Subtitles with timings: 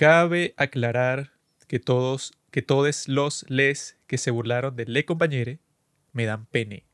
[0.00, 1.30] Cabe aclarar
[1.66, 5.58] que todos, que todos los les que se burlaron de Le Compañere
[6.14, 6.86] me dan pene.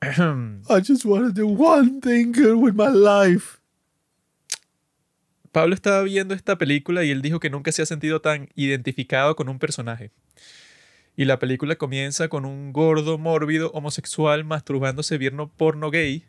[0.02, 3.60] I just want to do one thing good with my life.
[5.52, 9.36] Pablo estaba viendo esta película y él dijo que nunca se ha sentido tan identificado
[9.36, 10.10] con un personaje.
[11.14, 16.24] Y la película comienza con un gordo, mórbido, homosexual masturbándose viendo porno gay.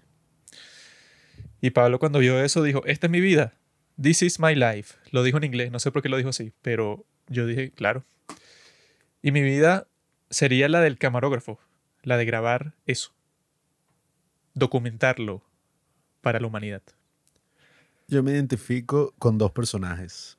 [1.59, 3.58] Y Pablo cuando vio eso dijo, esta es mi vida.
[4.01, 4.95] This is my life.
[5.11, 8.05] Lo dijo en inglés, no sé por qué lo dijo así, pero yo dije, claro.
[9.21, 9.87] Y mi vida
[10.29, 11.59] sería la del camarógrafo,
[12.03, 13.11] la de grabar eso.
[14.53, 15.43] Documentarlo
[16.21, 16.81] para la humanidad.
[18.07, 20.37] Yo me identifico con dos personajes.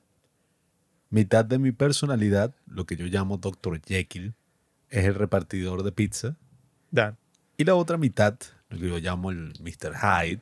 [1.11, 3.79] Mitad de mi personalidad, lo que yo llamo Dr.
[3.85, 4.33] Jekyll,
[4.89, 6.35] es el repartidor de pizza.
[6.89, 7.15] Dan.
[7.57, 9.93] Y la otra mitad, lo que yo llamo el Mr.
[9.97, 10.41] Hyde,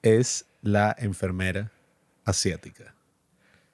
[0.00, 1.70] es la enfermera
[2.30, 2.94] asiática,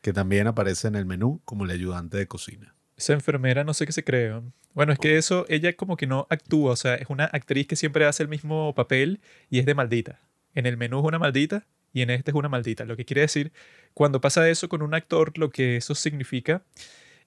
[0.01, 2.74] que también aparece en el menú como el ayudante de cocina.
[2.96, 4.40] Esa enfermera no sé qué se cree.
[4.74, 7.77] Bueno, es que eso, ella como que no actúa, o sea, es una actriz que
[7.77, 10.21] siempre hace el mismo papel y es de maldita.
[10.54, 12.84] En el menú es una maldita y en este es una maldita.
[12.84, 13.52] Lo que quiere decir,
[13.95, 16.62] cuando pasa eso con un actor, lo que eso significa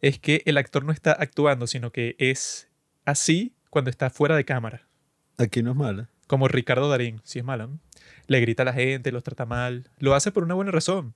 [0.02, 2.67] es que el actor no está actuando, sino que es
[3.05, 4.88] así cuando está fuera de cámara.
[5.38, 6.09] Aquí no es mala.
[6.27, 7.67] Como Ricardo Darín, si es malo.
[7.67, 7.80] ¿no?
[8.27, 9.89] Le grita a la gente, los trata mal.
[9.99, 11.15] Lo hace por una buena razón,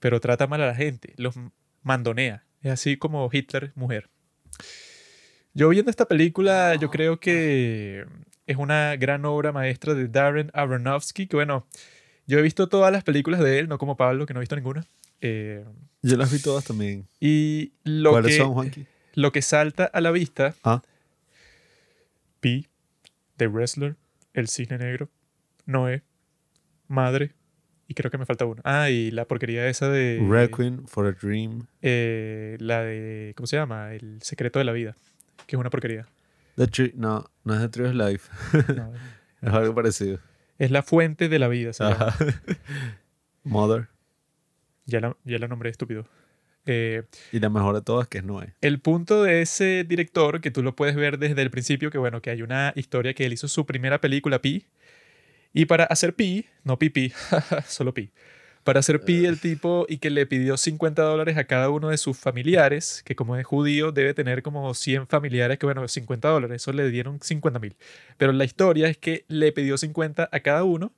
[0.00, 1.34] pero trata mal a la gente, los
[1.82, 2.44] mandonea.
[2.62, 4.08] Es así como Hitler, mujer.
[5.52, 8.06] Yo viendo esta película, yo creo que
[8.46, 11.66] es una gran obra maestra de Darren Aronofsky, que bueno,
[12.26, 14.56] yo he visto todas las películas de él, no como Pablo, que no he visto
[14.56, 14.84] ninguna.
[15.20, 15.64] Eh,
[16.02, 17.06] Yo las vi todas también.
[17.20, 18.86] y lo ¿Cuáles que, son, Juanqui?
[19.14, 20.82] lo que salta a la vista, Ah.
[22.40, 22.66] Pi,
[23.36, 23.96] The Wrestler,
[24.32, 25.08] El Cisne Negro,
[25.66, 26.02] Noé,
[26.88, 27.32] Madre,
[27.88, 28.60] y creo que me falta uno.
[28.64, 30.24] Ah, y la porquería esa de...
[30.28, 31.66] Requiem for a Dream.
[31.82, 33.32] eh, la de...
[33.36, 33.92] ¿Cómo se llama?
[33.94, 34.96] El Secreto de la Vida,
[35.46, 36.06] que es una porquería.
[36.56, 38.30] The Tree, no, no es The Tree of Life.
[38.74, 38.92] No,
[39.42, 40.18] es algo parecido.
[40.58, 41.72] es la fuente de la vida.
[41.78, 42.14] Ajá.
[43.42, 43.88] Mother.
[44.86, 46.06] Ya, la, ya la nombré estúpido.
[46.66, 47.02] Eh,
[47.32, 48.54] Y la mejor de todas que es Noé.
[48.62, 52.22] el punto de ese director, que tú lo puedes ver desde el principio, que bueno,
[52.22, 54.66] que hay una historia que él hizo su primera película, Pi.
[55.54, 57.12] Y para hacer Pi, no Pi,
[57.66, 58.10] solo Pi.
[58.64, 61.98] Para hacer Pi, el tipo, y que le pidió 50 dólares a cada uno de
[61.98, 66.62] sus familiares, que como es judío, debe tener como 100 familiares, que bueno, 50 dólares,
[66.62, 67.76] eso le dieron 50 mil.
[68.16, 70.92] Pero la historia es que le pidió 50 a cada uno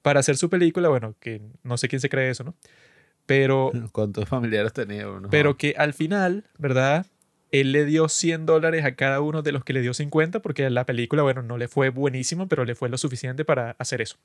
[0.00, 2.54] para hacer su película, bueno, que no sé quién se cree eso, ¿no?
[3.26, 5.28] Pero ¿Cuántos familiares tenía uno?
[5.30, 7.06] pero que al final, ¿verdad?
[7.52, 10.68] Él le dio 100 dólares a cada uno de los que le dio 50 porque
[10.70, 14.16] la película, bueno, no le fue buenísimo, pero le fue lo suficiente para hacer eso.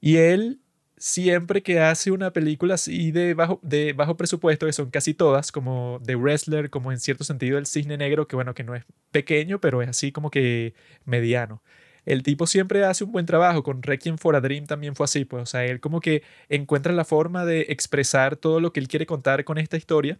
[0.00, 0.60] Y él,
[0.96, 5.52] siempre que hace una película así de bajo, de bajo presupuesto, que son casi todas,
[5.52, 8.84] como The Wrestler, como en cierto sentido El Cisne Negro, que bueno, que no es
[9.10, 10.74] pequeño, pero es así como que
[11.04, 11.62] mediano.
[12.04, 13.62] El tipo siempre hace un buen trabajo.
[13.62, 15.26] Con Requiem for a Dream también fue así.
[15.26, 18.88] Pues, o sea, él como que encuentra la forma de expresar todo lo que él
[18.88, 20.18] quiere contar con esta historia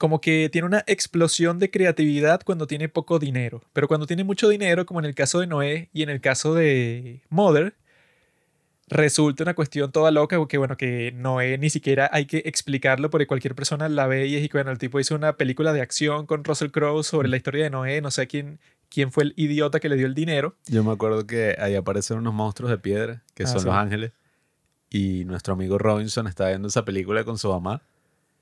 [0.00, 3.60] como que tiene una explosión de creatividad cuando tiene poco dinero.
[3.74, 6.54] Pero cuando tiene mucho dinero, como en el caso de Noé y en el caso
[6.54, 7.74] de Mother,
[8.88, 13.26] resulta una cuestión toda loca, porque bueno, que Noé ni siquiera hay que explicarlo porque
[13.26, 16.24] cualquier persona la ve y es y bueno, el tipo hizo una película de acción
[16.24, 19.80] con Russell Crowe sobre la historia de Noé, no sé quién, quién fue el idiota
[19.80, 20.56] que le dio el dinero.
[20.66, 23.66] Yo me acuerdo que ahí aparecen unos monstruos de piedra, que Ah, son sí.
[23.66, 24.12] los ángeles.
[24.88, 27.82] Y nuestro amigo Robinson está viendo esa película con su mamá.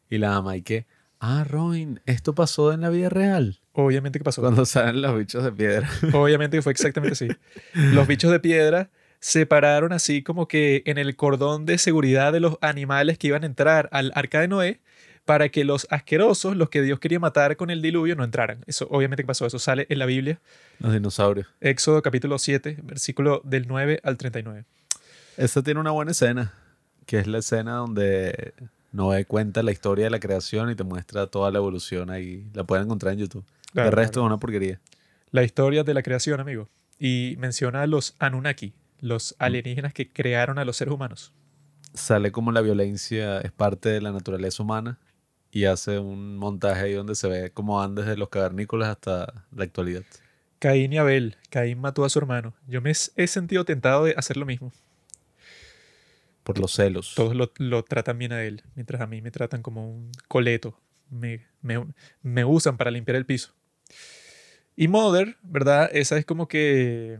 [0.08, 0.86] Y la mamá, y que,
[1.20, 3.60] ah, Robin, esto pasó en la vida real.
[3.72, 4.40] Obviamente que pasó.
[4.40, 5.88] Cuando salen los bichos de piedra.
[6.12, 7.28] Obviamente que fue exactamente así.
[7.74, 8.90] Los bichos de piedra
[9.20, 13.42] se pararon así como que en el cordón de seguridad de los animales que iban
[13.42, 14.80] a entrar al arca de Noé
[15.24, 18.64] para que los asquerosos, los que Dios quería matar con el diluvio, no entraran.
[18.66, 20.40] Eso obviamente que pasó, eso sale en la Biblia,
[20.78, 21.46] Los dinosaurios.
[21.60, 24.64] Éxodo capítulo 7, versículo del 9 al 39.
[25.36, 26.54] Esta tiene una buena escena,
[27.04, 28.54] que es la escena donde
[28.92, 32.48] Noé cuenta la historia de la creación y te muestra toda la evolución ahí.
[32.54, 33.44] La pueden encontrar en YouTube.
[33.72, 34.26] Claro, el resto claro.
[34.26, 34.80] es una porquería.
[35.30, 36.68] La historia de la creación, amigo.
[36.98, 41.32] Y menciona a los Anunnaki, los alienígenas que crearon a los seres humanos.
[41.94, 44.98] Sale como la violencia es parte de la naturaleza humana
[45.50, 49.64] y hace un montaje ahí donde se ve cómo van desde los cavernícolas hasta la
[49.64, 50.02] actualidad.
[50.58, 51.36] Caín y Abel.
[51.50, 52.54] Caín mató a su hermano.
[52.66, 54.72] Yo me he sentido tentado de hacer lo mismo.
[56.48, 57.12] Por los celos.
[57.14, 60.80] Todos lo, tratan bien a él, mientras a mí me tratan como un coleto.
[61.10, 61.84] Me, me,
[62.22, 63.52] me usan para limpiar el piso.
[64.74, 65.90] Y Mother, ¿verdad?
[65.92, 67.18] Esa es como que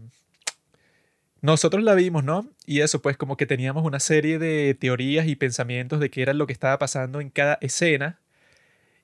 [1.43, 2.49] nosotros la vimos, ¿no?
[2.65, 6.33] Y eso, pues como que teníamos una serie de teorías y pensamientos de qué era
[6.33, 8.19] lo que estaba pasando en cada escena.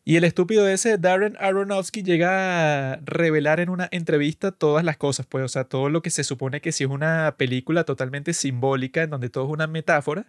[0.07, 5.25] Y el estúpido ese, Darren Aronofsky, llega a revelar en una entrevista todas las cosas,
[5.27, 9.03] pues, o sea, todo lo que se supone que si es una película totalmente simbólica,
[9.03, 10.27] en donde todo es una metáfora.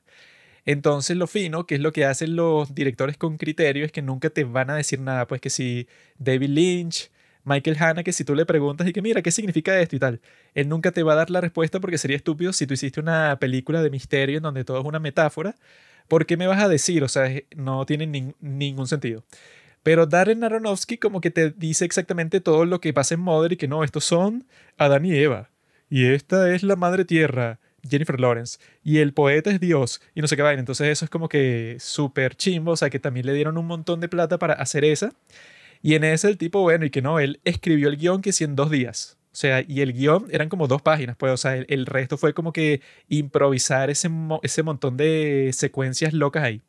[0.66, 4.30] Entonces, lo fino, que es lo que hacen los directores con criterio, es que nunca
[4.30, 5.88] te van a decir nada, pues que si
[6.20, 7.12] David Lynch,
[7.44, 10.22] Michael Hanna, que si tú le preguntas y que mira, ¿qué significa esto y tal?
[10.56, 13.38] Él nunca te va a dar la respuesta porque sería estúpido si tú hiciste una
[13.40, 15.56] película de misterio en donde todo es una metáfora.
[16.08, 17.04] ¿Por qué me vas a decir?
[17.04, 18.08] O sea, no tiene
[18.40, 19.24] ningún sentido.
[19.86, 23.58] Pero Darren Aronofsky como que te dice exactamente todo lo que pasa en Mother y
[23.58, 24.48] que no, estos son
[24.80, 25.52] Adán y Eva.
[25.92, 28.58] Y esta es la madre tierra, Jennifer Lawrence.
[28.84, 30.02] Y el poeta es Dios.
[30.16, 30.60] Y no sé qué vaina.
[30.60, 32.72] Entonces eso es como que súper chimbo.
[32.72, 35.14] O sea, que también le dieron un montón de plata para hacer esa.
[35.84, 38.44] Y en ese el tipo, bueno, y que no, él escribió el guion que sí
[38.44, 39.20] en dos días.
[39.34, 42.34] O sea, y el guion eran como dos páginas, pues, o sea, el, resto fue
[42.34, 44.10] como que improvisar ese,
[44.42, 46.62] ese montón de secuencias locas ahí.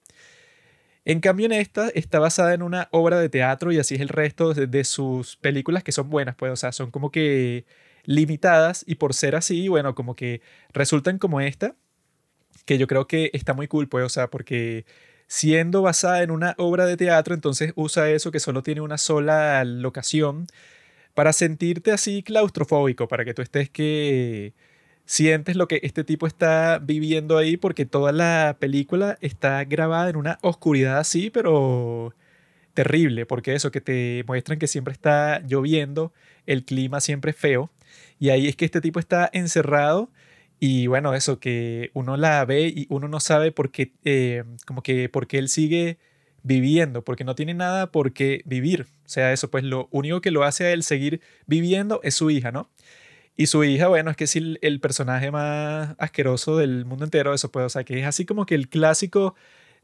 [1.07, 4.09] En cambio, en esta está basada en una obra de teatro y así es el
[4.09, 7.65] resto de, sus películas que son buenas, pues, o sea, son como que
[8.05, 10.43] limitadas y por ser así, bueno, como que
[10.73, 11.77] resultan como esta,
[12.65, 14.85] que yo creo que está muy cool, pues, o sea, porque
[15.29, 19.65] siendo basada en una obra de teatro, entonces usa eso que solo tiene una sola
[19.65, 20.47] locación
[21.15, 24.55] para sentirte así claustrofóbico, para que tú estés que
[25.07, 30.17] sientes lo que este tipo está viviendo ahí porque toda la película está grabada en
[30.17, 32.15] una oscuridad así, pero
[32.75, 36.13] terrible, porque eso que te muestran que siempre está lloviendo,
[36.47, 37.71] el clima siempre es feo,
[38.19, 40.11] y ahí es que este tipo está encerrado
[40.59, 44.83] y bueno, eso que uno la ve y uno no sabe por qué, eh, como
[44.83, 45.99] que por qué él sigue
[46.43, 48.87] viviendo, porque no tiene nada por qué vivir.
[49.05, 52.31] O sea, eso, pues lo único que lo hace a él seguir viviendo es su
[52.31, 52.71] hija, ¿no?
[53.37, 57.51] Y su hija, bueno, es que es el, personaje más asqueroso del mundo entero, eso
[57.51, 59.35] puede, o sea, que es así como que el clásico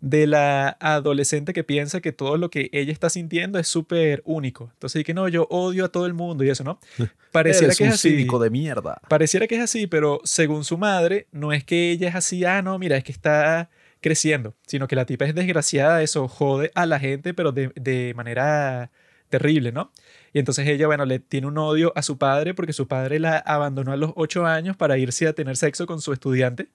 [0.00, 4.70] de la adolescente que piensa que todo lo que ella está sintiendo es súper único.
[4.72, 6.80] Entonces, que no, yo odio a todo el mundo y eso, ¿no?
[7.30, 8.10] Pareciera que es así.
[8.10, 9.00] cínico de mierda.
[9.08, 12.62] Pareciera que es así, pero según su madre, no es que ella es así, ah,
[12.62, 13.70] no, mira, es que está
[14.00, 18.12] creciendo, sino que la tipa es desgraciada, eso jode a la gente, pero de, de
[18.16, 18.90] manera
[19.28, 19.92] terrible, ¿no?
[20.32, 23.38] Y entonces ella, bueno, le tiene un odio a su padre porque su padre la
[23.38, 26.68] abandonó a los ocho años para irse a tener sexo con su estudiante.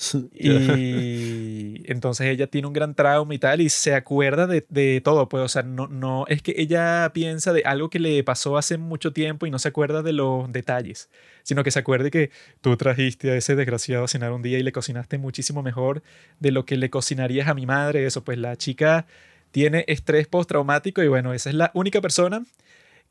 [0.32, 5.28] Y entonces ella tiene un gran trauma y tal, y se acuerda de, de, todo,
[5.28, 8.78] pues, o sea, no, no es que ella piensa de algo que le pasó hace
[8.78, 11.10] mucho tiempo y no se acuerda de los detalles,
[11.42, 12.30] sino que se acuerde que
[12.60, 16.02] tú trajiste a ese desgraciado a cenar un día y le cocinaste muchísimo mejor
[16.38, 19.06] de lo que le cocinarías a mi madre, eso, pues la chica
[19.50, 22.44] tiene estrés postraumático y bueno, esa es la única persona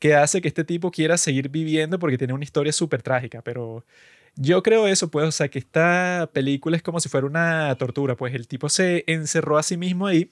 [0.00, 3.84] que hace que este tipo quiera seguir viviendo porque tiene una historia súper trágica, pero
[4.36, 8.16] yo creo eso, pues, o sea, que esta película es como si fuera una tortura,
[8.16, 10.30] pues el tipo se encerró a sí mismo ahí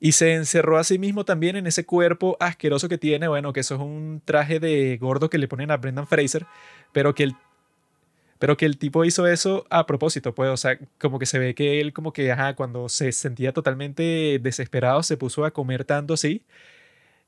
[0.00, 3.60] y se encerró a sí mismo también en ese cuerpo asqueroso que tiene, bueno, que
[3.60, 6.46] eso es un traje de gordo que le ponen a Brendan Fraser,
[6.92, 7.36] pero que el
[8.38, 11.54] pero que el tipo hizo eso a propósito, pues, o sea, como que se ve
[11.54, 16.14] que él como que, ajá, cuando se sentía totalmente desesperado, se puso a comer tanto
[16.14, 16.42] así,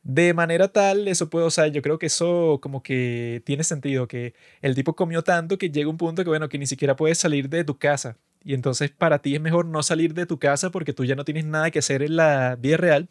[0.06, 4.06] de manera tal, eso puede, o sea, yo creo que eso como que tiene sentido,
[4.06, 7.18] que el tipo comió tanto que llega un punto que, bueno, que ni siquiera puedes
[7.18, 8.16] salir de tu casa.
[8.44, 11.24] Y entonces para ti es mejor no salir de tu casa porque tú ya no
[11.24, 13.08] tienes nada que hacer en la vida real,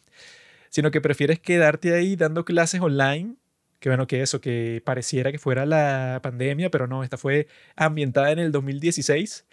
[0.70, 3.36] sino que prefieres quedarte ahí dando clases online
[3.78, 8.32] que bueno, que eso, que pareciera que fuera la pandemia, pero no, esta fue ambientada
[8.32, 9.46] en el 2016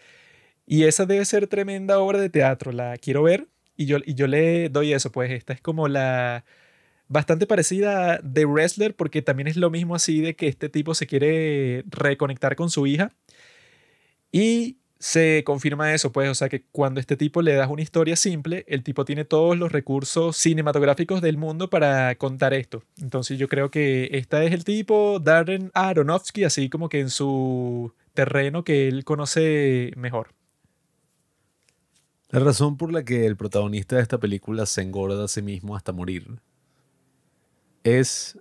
[0.65, 4.27] y esa debe ser tremenda obra de teatro, la quiero ver y yo, y yo
[4.27, 6.45] le doy eso, pues esta es como la
[7.07, 10.95] bastante parecida a The Wrestler porque también es lo mismo así de que este tipo
[10.95, 13.11] se quiere reconectar con su hija
[14.31, 18.15] y se confirma eso, pues, o sea que cuando este tipo le das una historia
[18.15, 22.83] simple, el tipo tiene todos los recursos cinematográficos del mundo para contar esto.
[23.01, 27.93] Entonces yo creo que este es el tipo, Darren Aronofsky, así como que en su
[28.13, 30.29] terreno que él conoce mejor.
[32.29, 35.75] La razón por la que el protagonista de esta película se engorda a sí mismo
[35.75, 36.39] hasta morir
[37.83, 38.39] es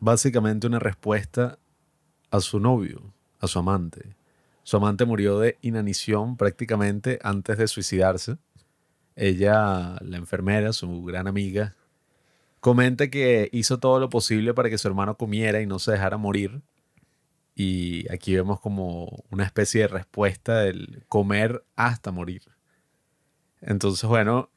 [0.00, 1.58] básicamente una respuesta
[2.30, 4.16] a su novio, a su amante
[4.64, 8.38] su amante murió de inanición prácticamente antes de suicidarse.
[9.14, 11.76] Ella, la enfermera, su gran amiga,
[12.60, 16.16] comenta que hizo todo lo posible para que su hermano comiera y no se dejara
[16.16, 16.62] morir.
[17.54, 22.42] Y aquí vemos como una especie de respuesta del comer hasta morir.
[23.60, 24.48] Entonces, bueno,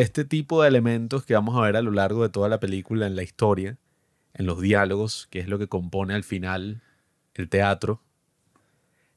[0.00, 3.06] este tipo de elementos que vamos a ver a lo largo de toda la película,
[3.06, 3.78] en la historia,
[4.34, 6.82] en los diálogos, que es lo que compone al final
[7.34, 8.02] el teatro,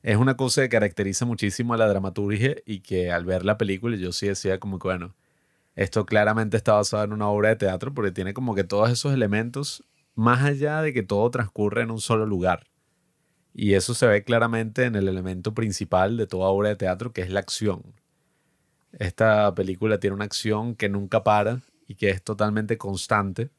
[0.02, 3.96] es una cosa que caracteriza muchísimo a la dramaturgia y que al ver la película
[3.96, 5.16] yo sí decía como que, bueno,
[5.76, 9.14] esto claramente está basado en una obra de teatro porque tiene como que todos esos
[9.14, 12.68] elementos, más allá de que todo transcurre en un solo lugar.
[13.54, 17.22] Y eso se ve claramente en el elemento principal de toda obra de teatro, que
[17.22, 17.84] es la acción.
[19.00, 23.50] Esta película tiene una acción que nunca para y que es totalmente constante.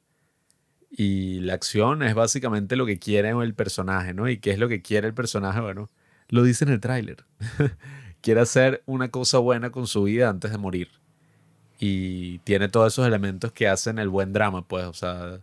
[0.90, 4.28] Y la acción es básicamente lo que quiere el personaje, ¿no?
[4.28, 5.60] ¿Y qué es lo que quiere el personaje?
[5.60, 5.90] Bueno,
[6.28, 7.24] lo dice en el tráiler.
[8.20, 10.88] Quiere hacer una cosa buena con su vida antes de morir.
[11.78, 14.86] Y tiene todos esos elementos que hacen el buen drama, pues.
[14.86, 15.40] O sea,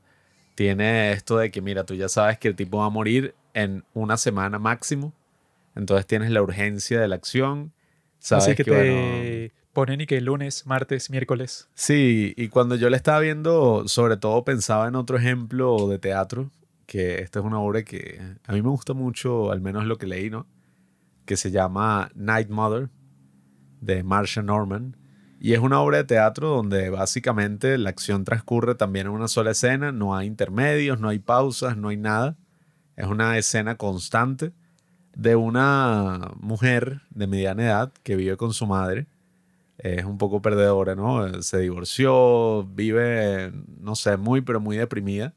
[0.55, 3.83] tiene esto de que, mira, tú ya sabes que el tipo va a morir en
[3.93, 5.13] una semana máximo.
[5.75, 7.73] Entonces tienes la urgencia de la acción.
[8.19, 11.69] Sabes Así que, te ponen y que lunes, martes, miércoles.
[11.73, 16.51] Sí, y cuando yo le estaba viendo, sobre todo pensaba en otro ejemplo de teatro,
[16.85, 20.07] que esta es una obra que a mí me gusta mucho, al menos lo que
[20.07, 20.47] leí, ¿no?
[21.25, 22.89] que se llama Night Mother
[23.79, 24.97] de Marsha Norman.
[25.39, 29.51] Y es una obra de teatro donde básicamente la acción transcurre también en una sola
[29.51, 32.37] escena, no hay intermedios, no hay pausas, no hay nada.
[32.95, 34.53] Es una escena constante
[35.15, 39.07] de una mujer de mediana edad que vive con su madre.
[39.83, 41.41] Es un poco perdedora, ¿no?
[41.41, 45.33] Se divorció, vive, no sé, muy, pero muy deprimida.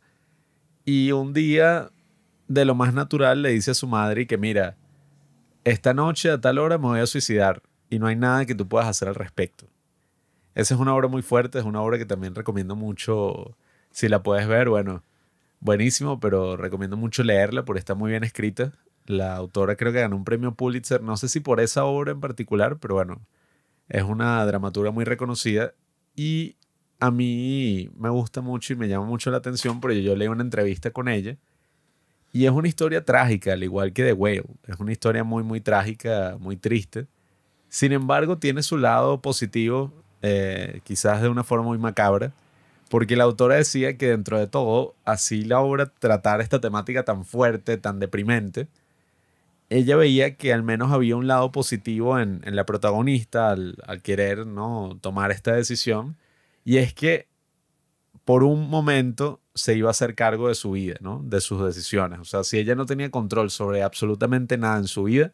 [0.84, 1.90] Y un día,
[2.46, 4.76] de lo más natural, le dice a su madre que, mira,
[5.64, 8.68] esta noche a tal hora me voy a suicidar y no hay nada que tú
[8.68, 9.66] puedas hacer al respecto.
[10.54, 13.56] Esa es una obra muy fuerte, es una obra que también recomiendo mucho,
[13.90, 15.02] si la puedes ver, bueno,
[15.60, 18.72] buenísimo, pero recomiendo mucho leerla porque está muy bien escrita.
[19.06, 22.20] La autora creo que ganó un premio Pulitzer, no sé si por esa obra en
[22.20, 23.20] particular, pero bueno,
[23.88, 25.74] es una dramaturga muy reconocida
[26.16, 26.56] y
[27.00, 30.42] a mí me gusta mucho y me llama mucho la atención porque yo leí una
[30.42, 31.36] entrevista con ella
[32.34, 34.44] y es una historia trágica, al igual que The Whale.
[34.66, 37.06] Es una historia muy, muy trágica, muy triste.
[37.68, 42.32] Sin embargo, tiene su lado positivo, eh, quizás de una forma muy macabra,
[42.90, 47.24] porque la autora decía que dentro de todo, así la obra tratar esta temática tan
[47.24, 48.66] fuerte, tan deprimente,
[49.74, 54.02] ella veía que al menos había un lado positivo en, en la protagonista al, al,
[54.02, 54.98] querer ¿no?
[55.00, 56.16] tomar esta decisión,
[56.64, 57.28] y es que
[58.24, 61.20] por un momento se iba a hacer cargo de su vida, ¿no?
[61.24, 62.20] De sus decisiones.
[62.20, 65.32] O sea, si ella no tenía control sobre absolutamente nada en su vida,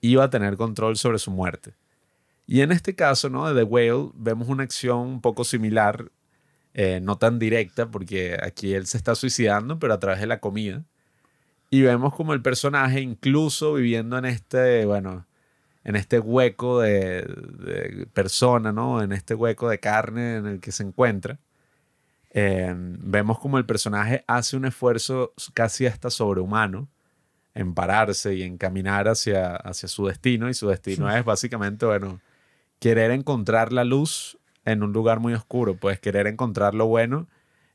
[0.00, 1.74] iba a tener control sobre su muerte.
[2.46, 3.48] Y en este caso, ¿no?
[3.48, 6.10] De The Whale, vemos una acción un poco similar,
[6.74, 10.40] eh, no tan directa, porque aquí él se está suicidando, pero a través de la
[10.40, 10.84] comida.
[11.76, 15.26] Y vemos como el personaje, incluso viviendo en este, bueno,
[15.84, 19.02] en este hueco de, de persona, ¿no?
[19.02, 21.38] En este hueco de carne en el que se encuentra
[22.38, 26.86] Em, vemos como el personaje hace un esfuerzo casi hasta sobrehumano
[27.54, 32.20] en pararse y en caminar hacia, hacia su destino y su destino es básicamente, bueno,
[32.78, 37.26] querer encontrar la luz en un lugar muy oscuro, pues querer encontrar lo bueno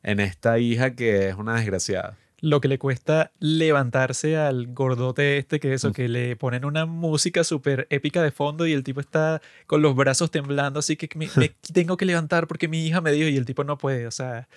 [0.03, 5.60] en esta hija que es una desgraciada lo que le cuesta levantarse al gordote este,
[5.60, 9.41] que eso, que le ponen una música súper épica de fondo y el tipo está
[9.67, 11.29] con los brazos temblando, así que me,
[11.74, 14.48] tengo que levantar porque mi hija me dijo y el tipo no puede, o sea,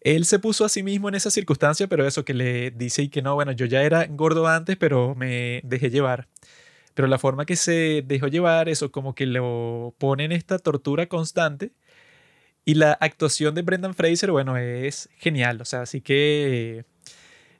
[0.00, 3.08] él se puso a sí mismo en esa circunstancia, pero eso que le dice y
[3.08, 6.26] que no, bueno, yo ya era gordo antes, pero me dejé llevar.
[6.94, 11.06] Pero la forma que se dejó llevar, eso como que lo pone en esta tortura
[11.06, 11.72] constante
[12.64, 15.60] y la actuación de Brendan Fraser, bueno, es genial.
[15.60, 16.84] O sea, así que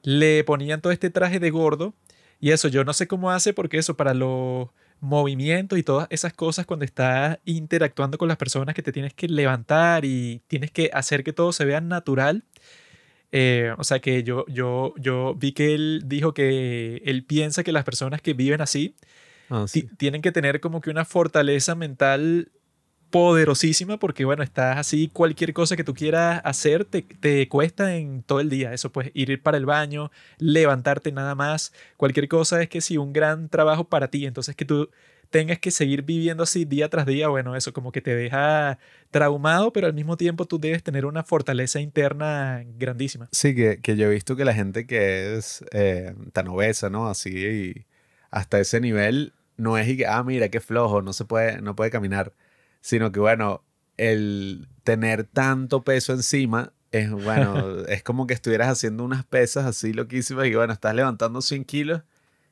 [0.03, 1.95] le ponían todo este traje de gordo.
[2.39, 4.69] Y eso, yo no sé cómo hace, porque eso, para los
[5.01, 9.29] movimientos y todas esas cosas, cuando estás interactuando con las personas que te tienes que
[9.29, 12.45] levantar y tienes que hacer que todo se vea natural.
[13.33, 17.73] Eh, o sea que yo, yo, yo vi que él dijo que él piensa que
[17.73, 18.97] las personas que viven así
[19.51, 19.67] ah,
[19.99, 22.51] tienen que tener como que una fortaleza mental
[23.11, 28.23] poderosísima porque, bueno, estás así, cualquier cosa que tú quieras hacer te, te, cuesta en
[28.23, 28.73] todo el día.
[28.73, 33.13] Eso pues ir para el baño, levantarte nada más, cualquier cosa es que sí, un
[33.13, 34.27] gran trabajo para ti.
[34.27, 34.91] Entonces que tú
[35.31, 38.79] tengas que seguir viviendo así día tras día, bueno, eso como que te deja
[39.11, 43.29] traumado, pero al mismo tiempo tú debes tener una fortaleza interna grandísima.
[43.33, 47.09] Sí, que, que yo he visto que la gente que es eh, tan obesa, ¿no?
[47.09, 47.87] Así y
[48.31, 51.77] hasta ese nivel no es y que, ah, mira, qué flojo, no se puede, no
[51.77, 52.33] puede caminar
[52.81, 53.63] sino que bueno,
[53.97, 59.93] el tener tanto peso encima es bueno, es como que estuvieras haciendo unas pesas así
[59.93, 62.03] loquísimas y bueno, estás levantando 100 kilos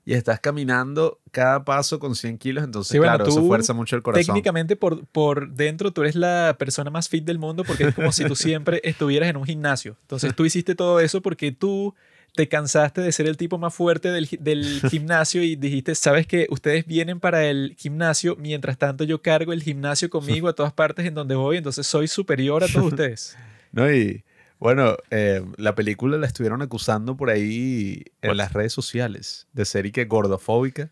[0.04, 4.26] y estás caminando cada paso con 100 kilos, entonces claro, eso fuerza mucho el corazón.
[4.26, 8.11] Técnicamente por, por dentro tú eres la persona más fit del mundo porque es como
[8.12, 9.99] si tú siempre estuvieras en un gimnasio.
[10.02, 11.94] Entonces tú hiciste todo eso porque tú
[12.38, 16.47] te cansaste de ser el tipo más fuerte del, del gimnasio y dijiste, sabes que
[16.50, 21.04] ustedes vienen para el gimnasio, mientras tanto yo cargo el gimnasio conmigo a todas partes
[21.04, 23.37] en donde voy, entonces soy superior a todos ustedes.
[23.73, 23.92] ¿No?
[23.92, 24.23] Y
[24.61, 29.87] bueno, eh, la película la estuvieron acusando por ahí en las redes sociales de ser
[29.87, 30.90] y que gordofóbica,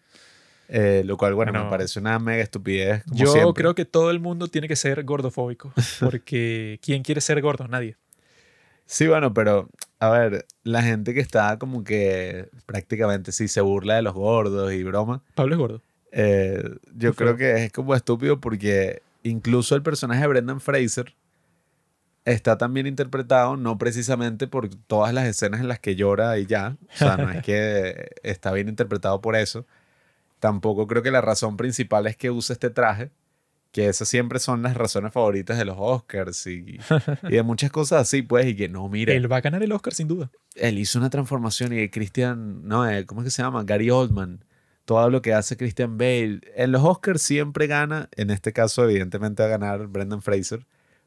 [0.68, 1.70] eh, lo cual, bueno, me Bueno.
[1.70, 3.04] parece una mega estupidez.
[3.04, 3.62] Como Yo siempre.
[3.62, 7.68] creo que todo el mundo tiene que ser gordofóbico, porque ¿quién quiere ser gordo?
[7.68, 7.94] Nadie.
[8.84, 13.96] Sí, bueno, pero a ver, la gente que está como que prácticamente sí se burla
[13.96, 15.82] de los gordos y broma, Pablo es gordo.
[16.12, 16.62] eh,
[16.94, 17.36] yo creo feo.
[17.36, 21.14] que es como estúpido porque incluso el personaje de Brendan Fraser
[22.24, 26.46] está tan bien interpretado, no precisamente por todas las escenas en las que llora y
[26.46, 29.64] ya, o sea, no es que está bien interpretado por eso,
[30.40, 33.10] tampoco creo que la razón principal es que use este traje,
[33.76, 36.78] que esas siempre son las razones favoritas de los Oscars y,
[37.24, 39.70] y de muchas cosas así, pues, y que no, mira, Él va a ganar el
[39.70, 40.30] Oscar sin duda.
[40.54, 43.64] él hizo una transformación y Christian, no, eh, ¿cómo es que se llama?
[43.64, 44.42] Gary Oldman.
[44.86, 46.40] Todo lo que hace Christian Bale.
[46.54, 50.64] En los Oscars siempre gana, en este caso evidentemente va a ganar Brendan Fraser,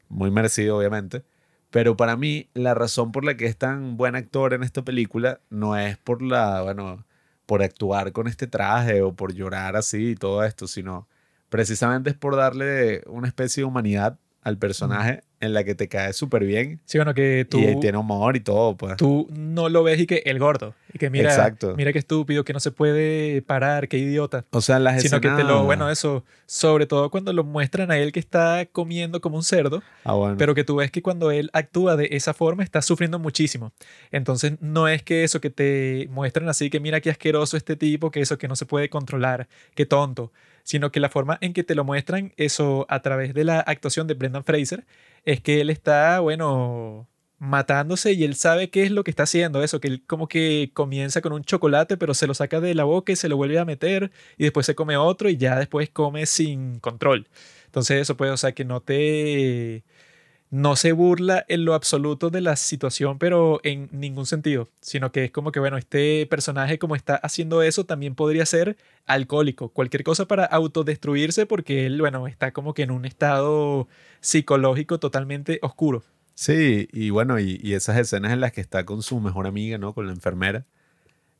[0.08, 1.24] muy merecido obviamente,
[1.72, 5.40] pero para mí la razón por la que es tan buen actor en esta película
[5.50, 7.04] no es por la, bueno,
[7.46, 11.08] por actuar con este traje o por llorar así y todo esto, sino
[11.50, 16.14] precisamente es por darle una especie de humanidad al personaje en la que te cae
[16.14, 18.96] súper bien Sí, bueno, que tú, y él tiene humor y todo, pues.
[18.96, 20.74] tú no lo ves y que el gordo.
[20.94, 21.74] Y que mira, Exacto.
[21.76, 24.44] mira qué estúpido, que no se puede parar, qué idiota.
[24.50, 27.98] O sea, las Sino que te lo, bueno, eso, sobre todo cuando lo muestran a
[27.98, 30.36] él que está comiendo como un cerdo, Ah, bueno.
[30.38, 33.72] pero que tú ves que cuando él actúa de esa forma está sufriendo muchísimo.
[34.10, 38.10] Entonces no es que eso que te muestran así, que mira qué asqueroso este tipo,
[38.10, 41.64] que eso que no se puede controlar, qué tonto, sino que la forma en que
[41.64, 44.86] te lo muestran eso a través de la actuación de Brendan Fraser
[45.24, 47.08] es que él está, bueno,
[47.40, 50.70] matándose y él sabe qué es lo que está haciendo, eso, que él como que
[50.74, 53.58] comienza con un chocolate, pero se lo saca de la boca y se lo vuelve
[53.58, 57.28] a meter y después se come otro y ya después come sin control.
[57.66, 59.84] Entonces eso puede, o sea, que no te...
[60.50, 65.24] No se burla en lo absoluto de la situación, pero en ningún sentido, sino que
[65.24, 70.02] es como que, bueno, este personaje como está haciendo eso también podría ser alcohólico, cualquier
[70.02, 73.86] cosa para autodestruirse porque él, bueno, está como que en un estado
[74.20, 76.02] psicológico totalmente oscuro.
[76.34, 79.94] Sí, y bueno, y, esas escenas en las que está con su mejor amiga, ¿no?
[79.94, 80.66] Con la enfermera.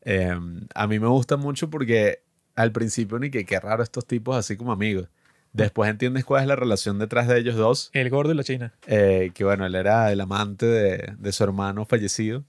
[0.02, 0.38] eh,
[0.74, 2.22] a mí me gusta mucho porque
[2.54, 5.08] al principio ni que qué raro estos tipos así como amigos.
[5.52, 7.90] Después entiendes cuál es la relación detrás de ellos dos.
[7.92, 8.72] El gordo y la china.
[8.86, 12.44] eh, que bueno, él era el amante de, de su hermano fallecido.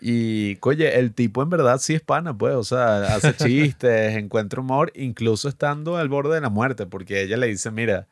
[0.00, 4.60] Y, oye, el tipo en verdad sí es pana, pues, o sea, hace chistes, encuentra
[4.60, 8.06] humor, incluso estando al borde de la muerte, porque ella le dice, mira,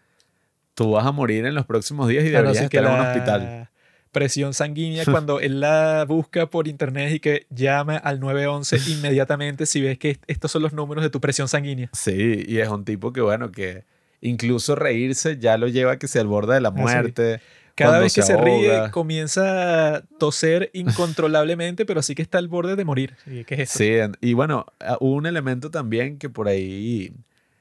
[0.74, 2.92] tú vas a morir en los próximos días y Ah, no, deberías sí, que estar
[2.92, 3.68] en un hospital.
[4.10, 9.80] Presión sanguínea cuando él la busca por internet y que llama al 911 inmediatamente si
[9.80, 11.88] ves que est- estos son los números de tu presión sanguínea.
[11.92, 13.84] Sí, y es un tipo que, bueno, que
[14.20, 16.76] incluso reírse ya lo lleva a que se al borde de la sí.
[16.76, 17.40] muerte.
[17.74, 22.74] Cada vez que se, ríe comienza a toser incontrolablemente, pero sí que está al borde
[22.74, 23.16] de morir.
[23.26, 23.78] ¿Y ¿Qué es esto?
[23.78, 27.12] Sí, y bueno, ah, hubo un elemento también que por ahí,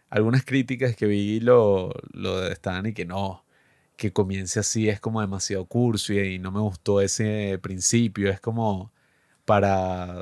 [0.09, 3.43] algunas críticas que vi lo, lo estaban y que no,
[3.97, 8.39] que comience así es como demasiado curso y, y no me gustó ese principio, es
[8.39, 8.93] como
[9.43, 10.21] para,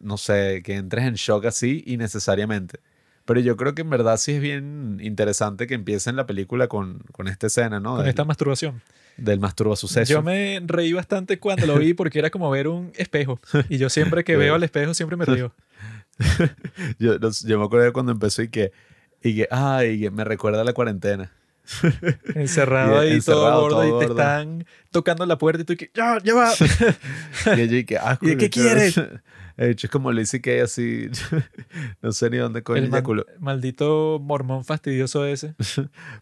[0.00, 2.78] no sé, que entres en shock así innecesariamente.
[3.32, 6.98] Pero yo creo que en verdad sí es bien interesante que empiecen la película con,
[7.12, 7.92] con esta escena, ¿no?
[7.92, 8.82] Con del, esta masturbación.
[9.16, 10.12] del masturba suceso.
[10.12, 13.40] Yo me reí bastante cuando lo vi porque era como ver un espejo.
[13.70, 15.54] Y yo siempre que veo al espejo siempre me río.
[16.98, 17.18] Yo,
[17.58, 18.70] me acuerdo cuando empezó y que,
[19.22, 21.32] y que, ay, que me recuerda a la cuarentena.
[22.34, 25.76] Encerrado Y ahí encerrado, todo gordo todo y te están tocando la puerta y tú
[25.76, 26.52] que ya, ya va.
[27.56, 28.96] Y ella y que, ah, ¿Y qué quieres?
[29.56, 31.08] De hecho, es como le dice que así,
[32.00, 35.54] no sé ni dónde coño El maldito mormón fastidioso ese.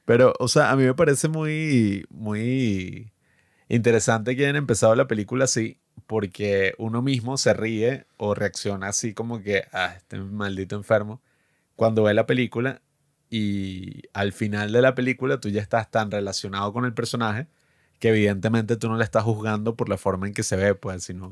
[0.04, 3.12] Pero, o sea, a mí me parece muy, muy
[3.68, 9.14] interesante que hayan empezado la película así, porque uno mismo se ríe o reacciona así
[9.14, 11.22] como que, ah, este maldito enfermo,
[11.76, 12.82] cuando ve la película
[13.30, 17.46] y al final de la película tú ya estás tan relacionado con el personaje
[18.00, 21.04] que evidentemente tú no le estás juzgando por la forma en que se ve, pues,
[21.04, 21.30] sino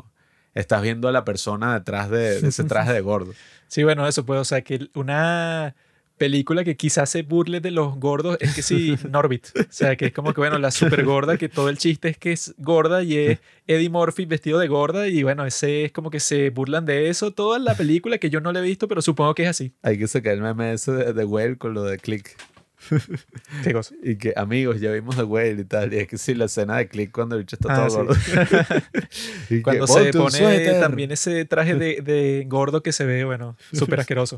[0.55, 3.33] estás viendo a la persona detrás de, ese traje de gordo.
[3.71, 5.75] Sí, bueno, eso puede, o sea, que una
[6.19, 9.47] película que quizás se burle de los gordos es que sí, Norbit.
[9.57, 12.19] O sea, que es como que, bueno, la super gorda, que todo el chiste es
[12.19, 16.11] que es gorda y es Eddie Murphy vestido de gorda y bueno, ese es como
[16.11, 17.31] que se burlan de eso.
[17.33, 19.73] Toda la película que yo no la he visto, pero supongo que es así.
[19.83, 22.37] Hay que sacar el meme ese de, de Whale con lo de Click.
[23.65, 23.95] ¿Qué cosa?
[24.03, 25.93] Y que, amigos, ya vimos The Whale y tal.
[25.93, 28.33] Y es que sí, la escena de click cuando el bicho está Ah, todo sí.
[28.33, 28.49] gordo.
[29.51, 30.81] Y Cuando que, se "Ponte un pone suéter".
[30.81, 34.37] también ese traje de, de gordo que se ve, bueno, súper asqueroso.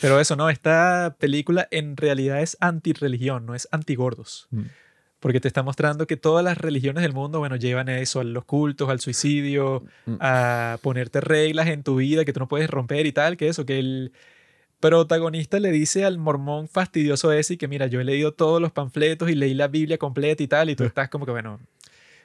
[0.00, 4.48] Pero eso, no, esta película en realidad es anti-religión, no es anti-gordos.
[4.50, 4.62] Mm.
[5.20, 8.24] Porque te está mostrando que todas las religiones del mundo, bueno, llevan a eso, a
[8.24, 10.14] los cultos, al suicidio, Mm.
[10.20, 13.64] a ponerte reglas en tu vida que tú no puedes romper y tal, que eso,
[13.64, 14.12] que el
[14.82, 19.30] protagonista le dice al mormón fastidioso ese que mira, yo he leído todos los panfletos
[19.30, 21.58] y leí la Biblia completa y tal, y tú estás como que, bueno,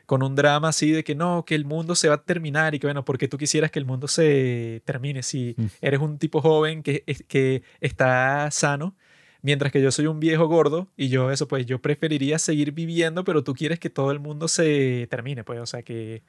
[0.05, 2.79] con un drama así de que no, que el mundo se va a terminar y
[2.79, 5.65] que bueno, porque tú quisieras que el mundo se termine si Mm.
[5.81, 8.95] eres un tipo joven que, que está sano,
[9.41, 13.23] mientras que yo soy un viejo gordo y yo eso pues yo preferiría seguir viviendo,
[13.23, 16.23] pero tú quieres que todo el mundo se termine, pues, o sea que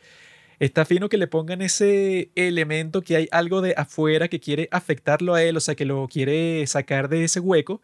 [0.58, 5.34] está fino que le pongan ese elemento que hay algo de afuera que quiere afectarlo
[5.34, 7.80] a él, o sea, que lo quiere sacar de ese hueco,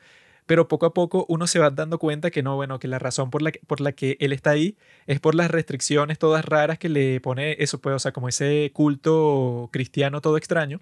[0.46, 3.30] pero poco a poco uno se va dando cuenta que no, bueno, que la razón
[3.30, 6.78] por la, que- por la que él está ahí es por las restricciones todas raras
[6.78, 10.80] que le pone eso, pues, o sea, como ese culto cristiano todo extraño,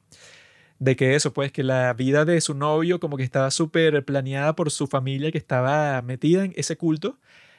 [0.78, 4.55] de que eso, pues, que la vida de su novio como que estaba súper planeada
[4.57, 7.18] por su familia que estaba metida en ese culto,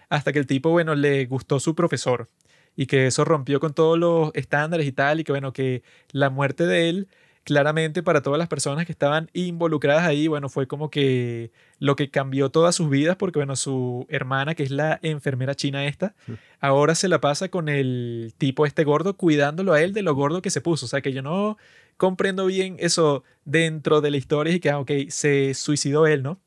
[0.09, 2.29] hasta que el tipo, bueno, le gustó su profesor
[2.75, 6.29] y que eso rompió con todos los estándares y tal, y que bueno, que la
[6.29, 7.07] muerte de él,
[7.43, 12.09] claramente para todas las personas que estaban involucradas ahí, bueno, fue como que lo que
[12.09, 16.33] cambió todas sus vidas, porque bueno, su hermana, que es la enfermera china esta, Sí.
[16.61, 20.41] ahora se la pasa con el tipo este gordo, cuidándolo a él de lo gordo
[20.41, 21.57] que se puso, o sea que yo no
[21.97, 26.39] comprendo bien eso dentro de la historia y que, ah, ok, se suicidó él, ¿no?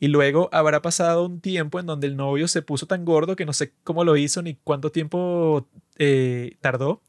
[0.00, 3.46] Y luego habrá pasado un tiempo en donde el novio se puso tan gordo que
[3.46, 7.02] no sé cómo lo hizo ni cuánto tiempo eh, tardó.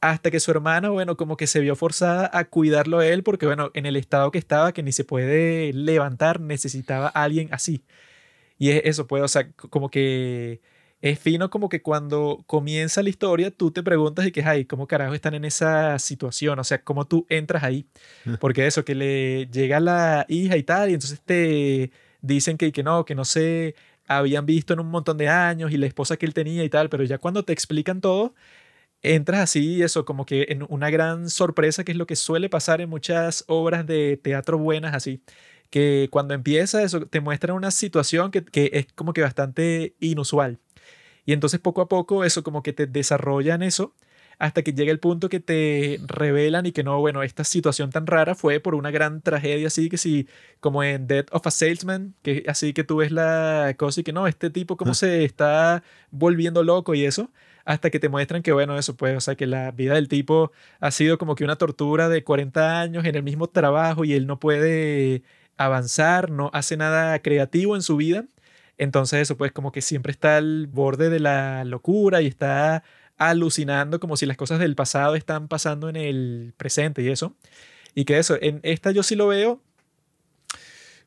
[0.00, 3.46] Hasta que su hermana, bueno, como que se vio forzada a cuidarlo a él porque,
[3.46, 7.84] bueno, en el estado que estaba, que ni se puede levantar, necesitaba alguien así.
[8.58, 10.60] Y es eso, pues, o sea, como que
[11.02, 14.86] es fino como que cuando comienza la historia, tú te preguntas y que, ay, ¿cómo
[14.86, 16.60] carajo están en esa situación?
[16.60, 17.86] O sea, ¿cómo tú entras ahí?
[18.40, 22.84] Porque eso, que le llega la hija y tal, y entonces te dicen que, que
[22.84, 23.74] no, que no se
[24.06, 26.88] habían visto en un montón de años y la esposa que él tenía y tal,
[26.88, 28.34] pero ya cuando te explican todo,
[29.02, 32.80] entras así, eso, como que en una gran sorpresa, que es lo que suele pasar
[32.80, 35.22] en muchas obras de teatro buenas, así,
[35.70, 40.60] que cuando empieza eso, te muestra una situación que, que es como que bastante inusual.
[41.24, 43.94] Y entonces poco a poco eso como que te desarrollan eso
[44.38, 48.06] hasta que llega el punto que te revelan y que no, bueno, esta situación tan
[48.06, 50.26] rara fue por una gran tragedia así que sí,
[50.58, 54.12] como en Death of a Salesman, que así que tú ves la cosa y que
[54.12, 57.30] no, este tipo cómo se está volviendo loco y eso,
[57.64, 60.50] hasta que te muestran que bueno, eso pues, o sea, que la vida del tipo
[60.80, 64.26] ha sido como que una tortura de 40 años en el mismo trabajo y él
[64.26, 65.22] no puede
[65.56, 68.26] avanzar, no hace nada creativo en su vida.
[68.78, 72.82] Entonces eso pues como que siempre está al borde de la locura y está
[73.18, 77.36] alucinando como si las cosas del pasado están pasando en el presente y eso.
[77.94, 79.60] Y que eso, en esta yo sí lo veo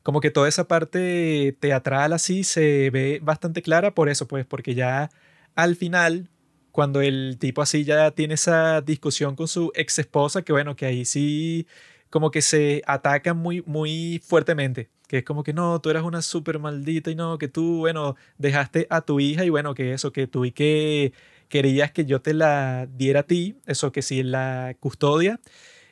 [0.06, 4.76] como que toda esa parte teatral así se ve bastante clara por eso, pues porque
[4.76, 5.10] ya
[5.56, 6.30] al final,
[6.70, 10.86] cuando el tipo así ya tiene esa discusión con su ex esposa, que bueno, que
[10.86, 11.66] ahí sí
[12.08, 14.90] como que se atacan muy, muy fuertemente.
[15.06, 18.16] Que es como que no, tú eras una súper maldita y no, que tú, bueno,
[18.38, 21.12] dejaste a tu hija y bueno, que eso, que tú y que
[21.48, 25.40] querías que yo te la diera a ti, eso que si la custodia,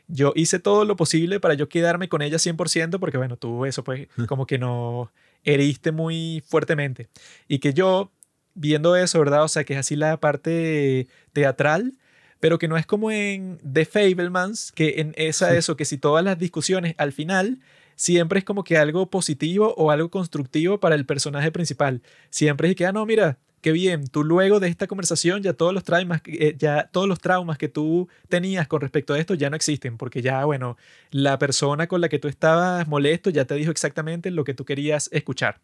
[0.09, 3.85] yo hice todo lo posible para yo quedarme con ella 100% porque bueno, tú eso
[3.85, 5.11] pues como que no
[5.44, 7.09] heriste muy fuertemente.
[7.48, 8.12] Y que yo,
[8.55, 9.44] viendo eso, ¿verdad?
[9.44, 11.94] O sea, que es así la parte teatral,
[12.40, 16.24] pero que no es como en The Fablemans, que en esa eso, que si todas
[16.24, 17.61] las discusiones al final
[17.96, 22.02] siempre es como que algo positivo o algo constructivo para el personaje principal.
[22.30, 25.72] Siempre es que, ah, no, mira, qué bien, tú luego de esta conversación ya todos
[25.72, 29.48] los traumas, eh, ya todos los traumas que tú tenías con respecto a esto ya
[29.48, 30.76] no existen, porque ya, bueno,
[31.11, 34.66] la persona con la que tú estabas molesto ya te dijo exactamente lo que tú
[34.66, 35.61] querías escuchar.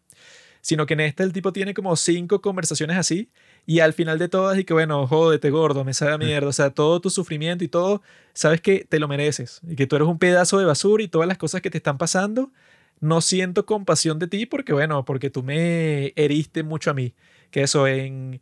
[0.61, 3.29] Sino que en este el tipo tiene como cinco conversaciones así
[3.65, 6.53] y al final de todas y que bueno, jódete gordo, me sabe a mierda, o
[6.53, 8.01] sea, todo tu sufrimiento y todo,
[8.33, 11.27] sabes que te lo mereces y que tú eres un pedazo de basura y todas
[11.27, 12.51] las cosas que te están pasando,
[12.99, 17.13] no siento compasión de ti porque bueno, porque tú me heriste mucho a mí.
[17.49, 18.39] Que eso en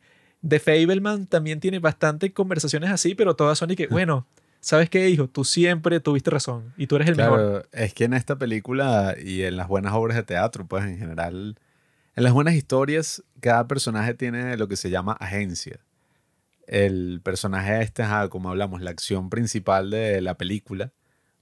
[0.48, 4.28] The Fableman también tiene bastante conversaciones así, pero todas son y que bueno,
[4.60, 5.28] ¿sabes qué, hijo?
[5.28, 7.70] Tú siempre tuviste razón y tú eres el claro, mejor.
[7.72, 11.58] es que en esta película y en las buenas obras de teatro, pues en general,
[12.20, 15.80] en las buenas historias, cada personaje tiene lo que se llama agencia.
[16.68, 20.92] El personaje este, ajá, como hablamos, la acción principal de la película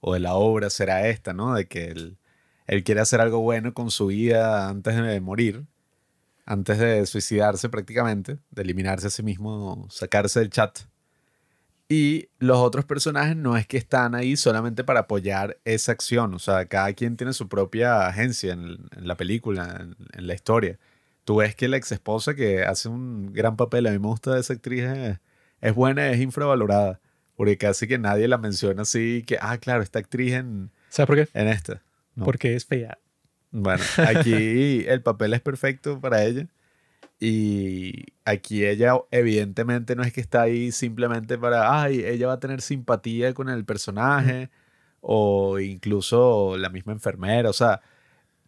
[0.02, 1.56] o de la obra será esta, ¿no?
[1.56, 2.20] De que el,
[2.68, 5.66] él quiere hacer algo bueno con su vida antes de morir,
[6.46, 10.82] antes de suicidarse prácticamente, de eliminarse a sí mismo, sacarse del chat.
[11.90, 16.40] Y los otros personajes no es que están ahí solamente para apoyar esa acción, o
[16.40, 20.78] sea, cada quien tiene su propia agencia en, la película, en, la historia.
[21.24, 24.38] Tú ves que la ex esposa que hace un gran papel, a mí me gusta
[24.38, 25.20] esa actriz, es,
[25.62, 27.00] es buena, es infravalorada,
[27.36, 31.16] porque casi que nadie la menciona así, que, ah, claro, esta actriz en, ¿Sabes por
[31.16, 31.28] qué?
[31.34, 31.82] En esta.
[32.24, 32.98] Porque es fea.
[33.52, 36.48] Bueno, aquí el papel es perfecto para ella.
[37.20, 42.40] Y aquí ella evidentemente no es que está ahí simplemente para, ay, ella va a
[42.40, 44.50] tener simpatía con el personaje
[45.02, 47.50] o incluso la misma enfermera.
[47.50, 47.82] O sea,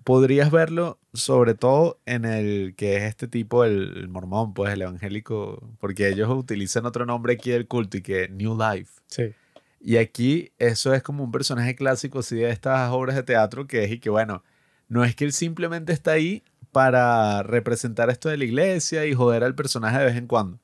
[0.03, 5.67] podrías verlo sobre todo en el que es este tipo, el, mormón, pues el evangélico,
[5.79, 9.01] porque ellos utilizan otro nombre aquí del culto y que New Life.
[9.07, 9.33] Sí.
[9.81, 13.83] Y aquí eso es como un personaje clásico así de estas obras de teatro que
[13.83, 14.43] es y que bueno,
[14.89, 19.43] no es que él simplemente está ahí para representar esto de la iglesia y joder
[19.43, 20.59] al personaje de vez en cuando,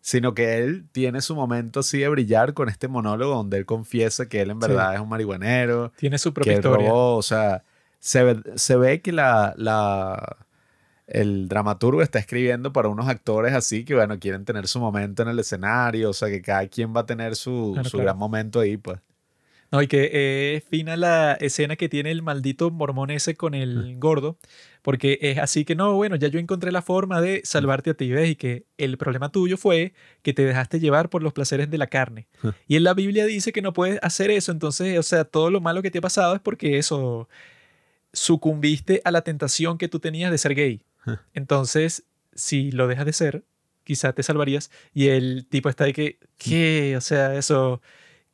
[0.00, 4.28] sino que él tiene su momento así de brillar con este monólogo donde él confiesa
[4.28, 5.92] que él en verdad es un marihuanero.
[5.96, 6.92] Tiene su propia historia.
[6.92, 7.62] o sea,
[7.98, 10.36] se ve, se ve que la, la,
[11.06, 15.28] el dramaturgo está escribiendo para unos actores así que, bueno, quieren tener su momento en
[15.28, 18.76] el escenario, o sea, que cada quien va a tener su, su gran momento ahí,
[18.76, 18.98] pues.
[19.72, 23.98] No, y que es fina la escena que tiene el maldito mormón ese con el
[23.98, 24.36] gordo,
[24.82, 28.10] porque es así que no, bueno, ya yo encontré la forma de salvarte a ti,
[28.10, 28.30] ¿ves?
[28.30, 31.86] Y que el problema tuyo fue que te dejaste llevar por los placeres de la
[31.86, 32.26] carne.
[32.68, 35.62] Y en la Biblia dice que no puedes hacer eso, entonces, o sea, todo lo
[35.62, 37.30] malo que te ha pasado es porque eso
[38.12, 40.82] sucumbiste a la tentación que tú tenías de ser gay.
[41.32, 42.04] Entonces,
[42.34, 43.44] si lo dejas de ser,
[43.84, 44.70] quizá te salvarías.
[44.92, 46.94] Y el tipo está de que, ¿qué?
[46.96, 47.80] O sea, eso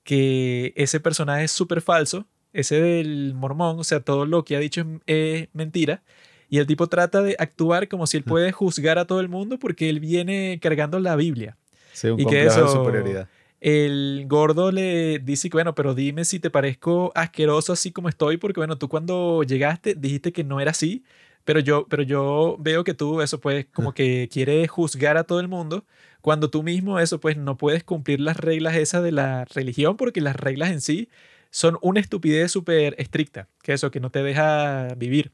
[0.08, 4.58] que ese personaje es súper falso, ese del mormón, o sea, todo lo que ha
[4.58, 6.02] dicho es, mentira.
[6.48, 9.58] Y el tipo trata de actuar como si él puede juzgar a todo el mundo
[9.58, 11.58] porque él viene cargando la Biblia.
[11.92, 13.28] Sí, un y que eso, de superioridad.
[13.60, 18.38] El gordo le dice que, bueno, pero dime si te parezco asqueroso así como estoy,
[18.38, 21.04] porque, bueno, tú cuando llegaste dijiste que no era así,
[21.44, 25.40] pero yo, pero yo veo que tú, eso pues, como que quieres juzgar a todo
[25.40, 25.84] el mundo
[26.28, 30.20] cuando tú mismo eso pues no puedes cumplir las reglas esas de la religión porque
[30.20, 31.08] las reglas en sí
[31.50, 35.32] son una estupidez súper estricta, que eso que no te deja vivir.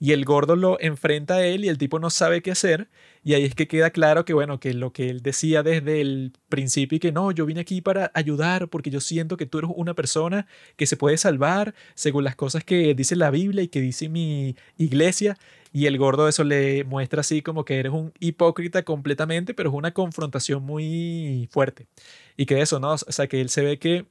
[0.00, 2.88] Y el gordo lo enfrenta a él y el tipo no sabe qué hacer.
[3.22, 6.32] Y ahí es que queda claro que, bueno, que lo que él decía desde el
[6.48, 9.70] principio y que no, yo vine aquí para ayudar porque yo siento que tú eres
[9.72, 13.80] una persona que se puede salvar según las cosas que dice la Biblia y que
[13.80, 15.38] dice mi iglesia.
[15.74, 19.74] Y el gordo eso le muestra así como que eres un hipócrita completamente, pero es
[19.74, 21.88] una confrontación muy fuerte.
[22.36, 22.92] Y que eso, ¿no?
[22.92, 24.06] O sea, que él se ve que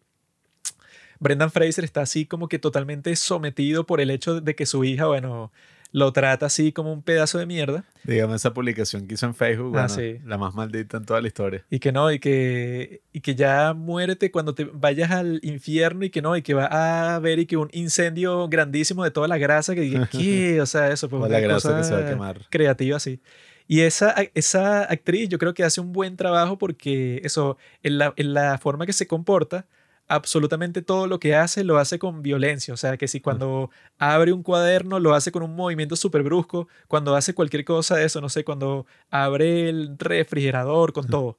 [1.21, 5.07] Brendan Fraser está así como que totalmente sometido por el hecho de que su hija,
[5.07, 5.53] bueno,
[5.93, 7.85] lo trata así como un pedazo de mierda.
[8.03, 9.87] Dígame esa publicación que hizo en Facebook, ah,
[10.25, 11.63] la más maldita en toda la historia.
[11.69, 16.09] Y que no, y que, y que ya muérete cuando te vayas al infierno y
[16.09, 19.37] que no, y que va a haber y que un incendio grandísimo de toda la
[19.37, 20.59] grasa, que ¿qué?
[20.61, 22.41] O sea, eso, pues la grasa que se va a quemar.
[22.49, 23.21] Creativa, sí.
[23.67, 28.13] Y esa, esa actriz yo creo que hace un buen trabajo porque eso, en la,
[28.17, 29.67] en la forma que se comporta,
[30.07, 32.73] absolutamente todo lo que hace lo hace con violencia.
[32.73, 36.67] O sea, que si cuando abre un cuaderno lo hace con un movimiento súper brusco,
[36.87, 41.37] cuando hace cualquier cosa de eso, no sé, cuando abre el refrigerador, con todo.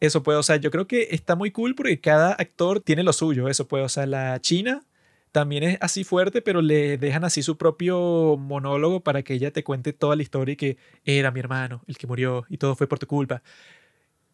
[0.00, 3.12] Eso puede, o sea, yo creo que está muy cool porque cada actor tiene lo
[3.12, 3.48] suyo.
[3.48, 4.82] Eso puede, o sea, la China
[5.32, 9.64] también es así fuerte, pero le dejan así su propio monólogo para que ella te
[9.64, 12.86] cuente toda la historia y que era mi hermano el que murió y todo fue
[12.86, 13.42] por tu culpa.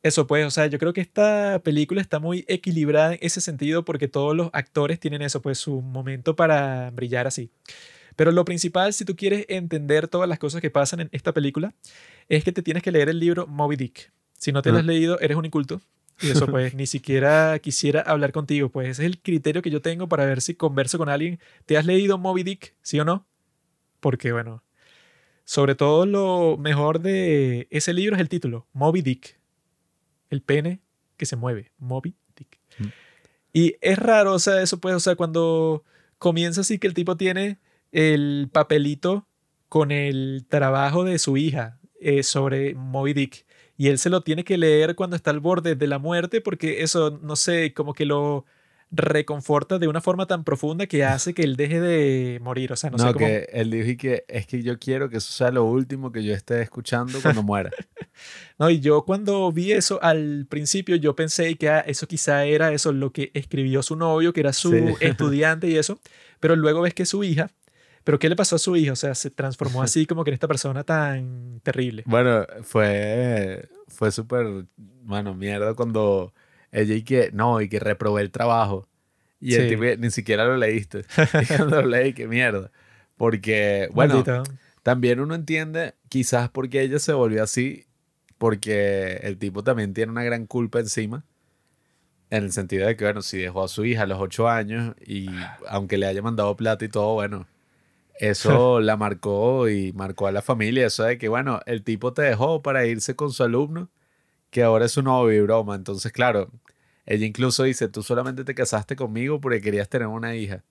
[0.02, 3.84] Eso pues, o sea, yo creo que esta película está muy equilibrada en ese sentido
[3.84, 7.50] porque todos los actores tienen eso, pues su momento para brillar así.
[8.14, 11.74] Pero lo principal, si tú quieres entender todas las cosas que pasan en esta película,
[12.28, 14.12] es que te tienes que leer el libro Moby Dick.
[14.36, 15.80] Si no te lo has leído, eres un inculto.
[16.20, 18.70] Y eso pues ni siquiera quisiera hablar contigo.
[18.70, 21.38] Pues ese es el criterio que yo tengo para ver si converso con alguien.
[21.66, 22.74] ¿Te has leído Moby Dick?
[22.82, 23.26] ¿Sí o no?
[24.00, 24.64] Porque bueno,
[25.44, 29.37] sobre todo lo mejor de ese libro es el título, Moby Dick
[30.30, 30.80] el pene
[31.16, 32.58] que se mueve, Moby Dick.
[32.78, 32.86] Mm.
[33.52, 35.84] Y es raro, o sea, eso puede, o sea, cuando
[36.18, 37.58] comienza así que el tipo tiene
[37.92, 39.26] el papelito
[39.68, 44.44] con el trabajo de su hija eh, sobre Moby Dick y él se lo tiene
[44.44, 48.04] que leer cuando está al borde de la muerte porque eso, no sé, como que
[48.04, 48.44] lo
[48.90, 52.72] reconforta de una forma tan profunda que hace que él deje de morir.
[52.72, 53.26] O sea, no, no sé cómo...
[53.26, 56.34] que él dijo que es que yo quiero que eso sea lo último que yo
[56.34, 57.70] esté escuchando cuando muera.
[58.58, 62.72] no, y yo cuando vi eso al principio, yo pensé que ah, eso quizá era
[62.72, 66.00] eso lo que escribió su novio, que era su estudiante y eso,
[66.40, 67.50] pero luego ves que su hija
[68.04, 68.92] Pero ¿qué le pasó a su hija?
[68.92, 72.04] O sea, se transformó así como que en esta persona tan terrible.
[72.06, 76.32] Bueno, fue, fue súper, bueno, mierda cuando
[76.72, 78.88] ella y que, no, y que reprobé el trabajo.
[79.40, 79.68] Y el Sí.
[79.76, 81.04] tipo ni siquiera lo leíste.
[81.42, 82.70] Y cuando lo leí, qué mierda.
[83.16, 84.42] Porque, bueno, Maldito.
[84.82, 87.86] también uno entiende quizás por qué ella se volvió así,
[88.38, 91.24] porque el tipo también tiene una gran culpa encima,
[92.30, 94.94] en el sentido de que, bueno, si dejó a su hija a los ocho años
[95.04, 95.28] y
[95.68, 97.46] aunque le haya mandado plata y todo, bueno,
[98.20, 102.22] eso la marcó y marcó a la familia, eso de que, bueno, el tipo te
[102.22, 103.88] dejó para irse con su alumno,
[104.50, 106.50] que ahora es su novio y broma, entonces, claro,
[107.06, 110.62] ella incluso dice, tú solamente te casaste conmigo porque querías tener una hija,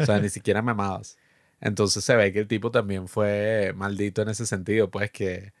[0.00, 1.18] o sea, ni siquiera me amabas.
[1.60, 5.52] Entonces se ve que el tipo también fue maldito en ese sentido, pues que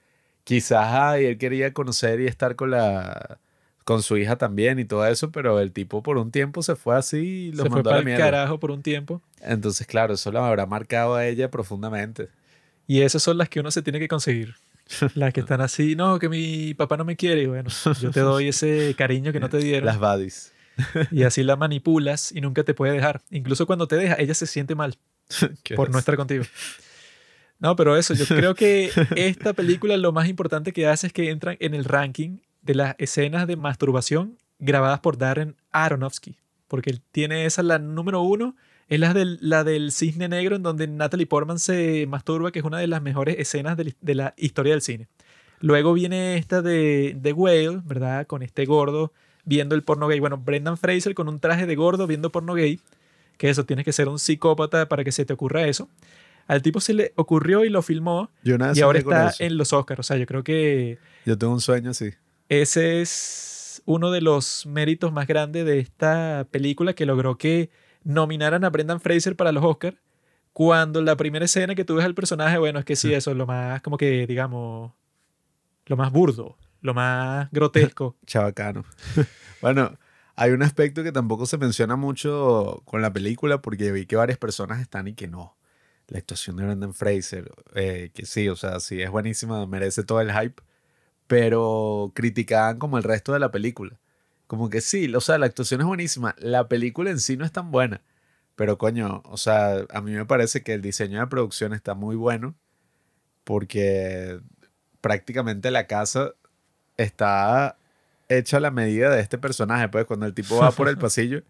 [0.44, 3.38] quizás ay, él quería conocer y estar con la
[3.84, 6.96] con su hija también y todo eso, pero el tipo por un tiempo se fue
[6.96, 8.24] así y los Se fue mandó a para la el mierda.
[8.24, 9.22] carajo por un tiempo.
[9.40, 12.28] Entonces, claro, eso la habrá marcado a ella profundamente.
[12.88, 14.56] Y esas son las que uno se tiene que conseguir.
[15.14, 17.42] Las que están así, no, que mi papá no me quiere.
[17.42, 17.70] Y bueno,
[18.00, 19.86] yo te doy ese cariño que no te dieron.
[19.86, 20.52] Las buddies.
[21.10, 23.22] Y así la manipulas y nunca te puede dejar.
[23.30, 24.98] Incluso cuando te deja, ella se siente mal
[25.76, 26.44] por no estar contigo.
[27.58, 31.30] No, pero eso, yo creo que esta película lo más importante que hace es que
[31.30, 36.36] entran en el ranking de las escenas de masturbación grabadas por Darren Aronofsky.
[36.68, 38.56] Porque él tiene esa, la número uno,
[38.88, 42.64] es la del, la del cisne negro en donde Natalie Portman se masturba, que es
[42.64, 45.08] una de las mejores escenas de, la- de la historia del cine.
[45.60, 48.26] Luego viene esta de The Whale, ¿verdad?
[48.26, 49.12] Con este gordo
[49.44, 50.20] viendo el porno gay.
[50.20, 52.80] Bueno, Brendan Fraser con un traje de gordo viendo porno gay.
[53.38, 55.88] Que eso, tienes que ser un psicópata para que se te ocurra eso.
[56.46, 59.72] Al tipo se le ocurrió y lo filmó Yo vez y ahora está en los
[59.72, 60.00] Oscars.
[60.00, 62.10] O sea, yo creo que Yo tengo un sueño así.
[62.48, 67.70] ese es uno de los méritos más grandes de esta película que logró que
[68.06, 69.96] nominaran a Brendan Fraser para los Oscars.
[70.52, 73.36] Cuando la primera escena que tú ves al personaje, bueno, es que sí, eso es
[73.36, 74.92] lo más, como que, digamos,
[75.84, 78.16] lo más burdo, lo más grotesco.
[78.26, 78.84] Chabacano.
[79.60, 79.98] bueno,
[80.34, 84.38] hay un aspecto que tampoco se menciona mucho con la película porque vi que varias
[84.38, 85.56] personas están y que no.
[86.08, 90.20] La actuación de Brendan Fraser, eh, que sí, o sea, sí es buenísima, merece todo
[90.20, 90.62] el hype,
[91.26, 93.98] pero criticaban como el resto de la película.
[94.46, 97.52] Como que sí, o sea, la actuación es buenísima, la película en sí no es
[97.52, 98.02] tan buena,
[98.54, 102.16] pero coño, o sea, a mí me parece que el diseño de producción está muy
[102.16, 102.54] bueno
[103.44, 104.40] porque
[105.00, 106.32] prácticamente la casa
[106.96, 107.76] está
[108.28, 109.88] hecha a la medida de este personaje.
[109.88, 111.42] Pues cuando el tipo va por el pasillo,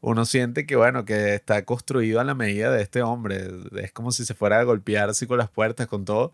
[0.00, 3.50] uno siente que, bueno, que está construido a la medida de este hombre.
[3.76, 6.32] Es como si se fuera a golpear así con las puertas, con todo.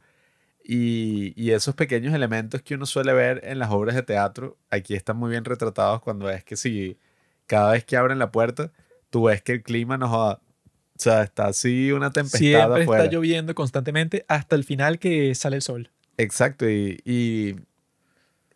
[0.71, 4.93] Y, y esos pequeños elementos que uno suele ver en las obras de teatro, aquí
[4.93, 6.99] están muy bien retratados cuando es que si
[7.47, 8.71] cada vez que abren la puerta,
[9.09, 10.43] tú ves que el clima no joda.
[10.45, 13.05] O sea, está así una tempestad Siempre afuera.
[13.05, 15.91] está lloviendo constantemente hasta el final que sale el sol.
[16.19, 17.57] Exacto, y, y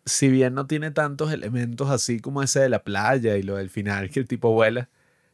[0.05, 3.71] si bien no tiene tantos elementos así como ese de la playa y lo del
[3.71, 4.87] final que el tipo vuela,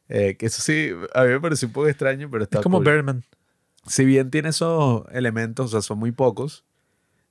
[0.08, 2.78] eh, que eso sí, a mí me pareció un poco extraño, pero está es como
[2.78, 2.86] cool.
[2.86, 3.24] Birdman.
[3.86, 6.64] Si bien tiene esos elementos, o sea, son muy pocos,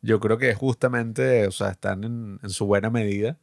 [0.03, 3.39] yo creo que justamente, o sea, están en, en su buena medida,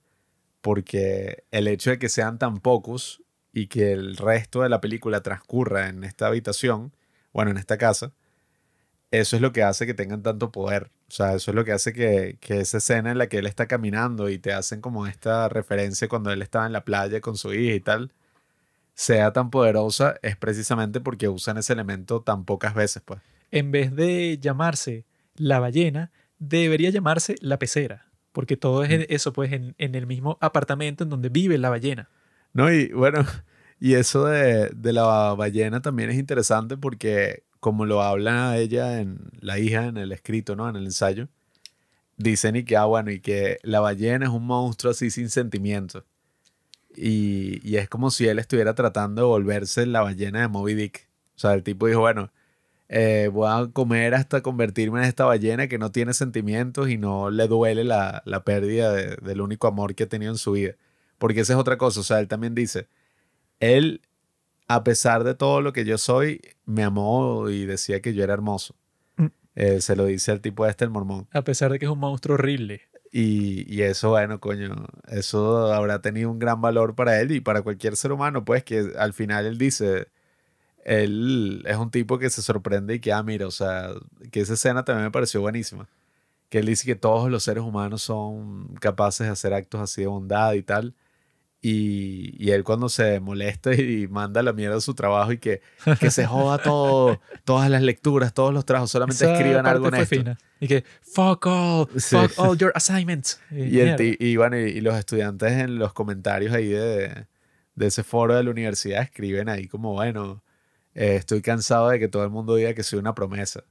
[0.61, 3.21] porque el hecho de que sean tan pocos
[3.53, 6.93] y que el resto de la película transcurra en esta habitación,
[7.33, 8.13] bueno, en esta casa,
[9.11, 10.91] eso es lo que hace que tengan tanto poder.
[11.07, 13.45] O sea, eso es lo que hace que, que esa escena en la que él
[13.45, 17.37] está caminando y te hacen como esta referencia cuando él estaba en la playa con
[17.37, 18.11] su hija y tal,
[18.95, 23.21] sea tan poderosa, es precisamente porque usan ese elemento tan pocas veces, pues.
[23.51, 28.11] En vez de llamarse la ballena, debería llamarse la pecera.
[28.31, 32.09] Porque todo es eso, pues, en, en el mismo apartamento en donde vive la ballena.
[32.53, 33.25] No, y bueno,
[33.79, 39.17] y eso de, de la ballena también es interesante porque como lo habla ella en
[39.39, 40.69] la hija en el escrito, ¿no?
[40.69, 41.29] En el ensayo,
[42.17, 46.03] dicen y que, ah, bueno, y que la ballena es un monstruo así sin sentimientos.
[46.95, 51.09] Y, y es como si él estuviera tratando de volverse la ballena de Moby Dick.
[51.35, 52.31] O sea, el tipo dijo, bueno,
[52.89, 57.29] eh, voy a comer hasta convertirme en esta ballena que no tiene sentimientos y no
[57.31, 60.73] le duele la, la pérdida de- del único amor que ha tenido en su vida.
[61.17, 61.99] Porque esa es otra cosa.
[62.01, 62.87] O sea, él también dice,
[63.59, 64.01] él,
[64.67, 68.33] a pesar de todo lo que yo soy, me amó y decía que yo era
[68.33, 68.75] hermoso.
[69.17, 69.25] Mm.
[69.55, 71.27] Eh, se lo dice al tipo este, el mormón.
[71.31, 72.81] A pesar de que es un monstruo horrible.
[73.11, 77.61] Y, y eso, bueno, coño, eso habrá tenido un gran valor para él y para
[77.61, 80.09] cualquier ser humano, pues que al final él dice,
[80.85, 83.89] él es un tipo que se sorprende y que, ah, mira, o sea,
[84.31, 85.87] que esa escena también me pareció buenísima.
[86.49, 90.07] Que él dice que todos los seres humanos son capaces de hacer actos así de
[90.07, 90.93] bondad y tal.
[91.61, 95.61] Y, y él cuando se molesta y manda la mierda a su trabajo y que,
[95.99, 100.15] que se joda todo, todas las lecturas, todos los trabajos, solamente Esa escriban algo honesto.
[100.15, 100.37] fina.
[100.59, 102.15] Y que, fuck all, Sí.
[102.15, 103.41] fuck all your assignments.
[103.49, 103.95] Y, el mierda.
[103.95, 107.25] ti- y, bueno, y, y los estudiantes en los comentarios ahí de,
[107.73, 110.43] de ese foro de la universidad escriben ahí como, bueno,
[110.95, 113.63] eh, estoy cansado de que todo el mundo diga que soy una promesa.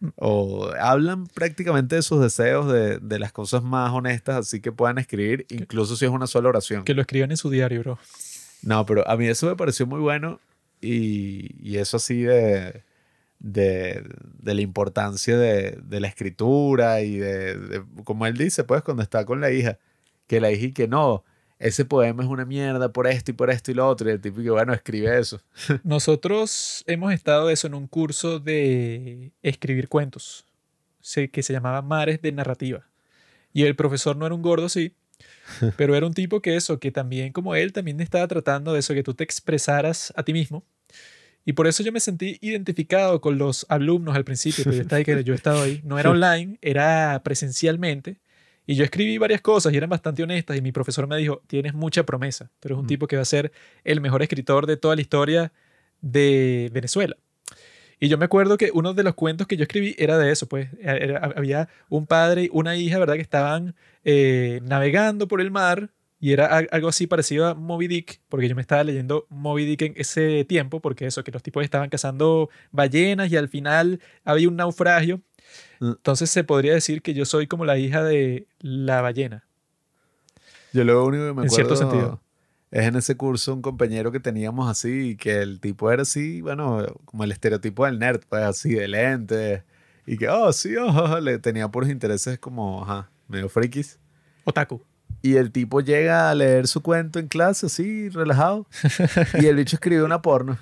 [0.00, 0.08] Mm.
[0.16, 4.98] O hablan prácticamente de sus deseos, de, de las cosas más honestas, así que puedan
[4.98, 6.84] escribir, incluso si es una sola oración.
[6.84, 7.98] Que lo escriban en su diario, bro.
[8.62, 10.40] No, pero a mí eso me pareció muy bueno
[10.80, 12.82] y, y eso así de,
[13.38, 14.04] de,
[14.38, 19.02] de la importancia de, de la escritura y de, de- como él dice, pues cuando
[19.02, 19.78] está con la hija,
[20.26, 21.24] que la hija y que no,
[21.58, 24.20] ese poema es una mierda por esto y por esto y lo otro, y el
[24.20, 25.40] tipo que bueno, escribe eso.
[25.84, 30.44] Nosotros hemos estado eso en un curso de escribir cuentos,
[31.32, 32.86] que se llamaba Mares de Narrativa.
[33.52, 34.94] Y el profesor no era un gordo, sí,
[35.76, 38.94] pero era un tipo que eso, que también como él, también estaba tratando de eso,
[38.94, 40.64] que tú te expresaras a ti mismo.
[41.46, 45.02] Y por eso yo me sentí identificado con los alumnos al principio, pero yo estaba
[45.02, 45.82] yo he estado ahí.
[45.84, 48.16] No era online, era presencialmente.
[48.66, 51.74] Y yo escribí varias cosas y eran bastante honestas y mi profesor me dijo, tienes
[51.74, 52.88] mucha promesa, tú eres un Mm.
[52.88, 53.52] tipo que va a ser
[53.84, 55.52] el mejor escritor de toda la historia
[56.00, 57.16] de Venezuela.
[58.00, 60.46] Y yo me acuerdo que uno de los cuentos que yo escribí era de eso,
[60.48, 63.14] pues era- era- había un padre y una hija, ¿verdad?
[63.14, 63.74] Que estaban
[64.06, 65.90] eh, navegando por el mar
[66.20, 69.64] y era al- algo así parecido a Moby Dick, porque yo me estaba leyendo Moby
[69.64, 74.00] Dick en ese tiempo, porque eso, que los tipos estaban cazando ballenas y al final
[74.24, 75.22] había un naufragio.
[75.80, 75.90] Mm.
[75.90, 79.44] Entonces se podría decir que yo soy como la hija de la ballena.
[80.72, 82.20] Yo lo único que me En cierto acuerdo sentido.
[82.70, 86.84] es en ese curso un compañero que teníamos así, que el tipo era así, bueno,
[87.04, 89.62] como el estereotipo del nerd, pues así, de lentes,
[90.06, 93.98] y que, oh, sí, oh, le tenía puros intereses como, ajá, medio frikis.
[94.44, 94.82] Otaku.
[95.22, 98.66] Y el tipo llega a leer su cuento en clase, así, relajado.
[99.40, 100.58] Y el bicho escribe una porno.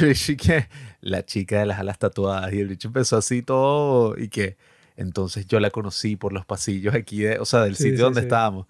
[0.00, 0.66] El bicho y que
[1.00, 2.52] la chica de las alas tatuadas.
[2.52, 4.16] Y el bicho empezó así todo.
[4.18, 4.56] Y que
[4.96, 8.02] entonces yo la conocí por los pasillos aquí, de, o sea, del Sí, sitio sí,
[8.02, 8.26] donde sí.
[8.26, 8.66] estábamos.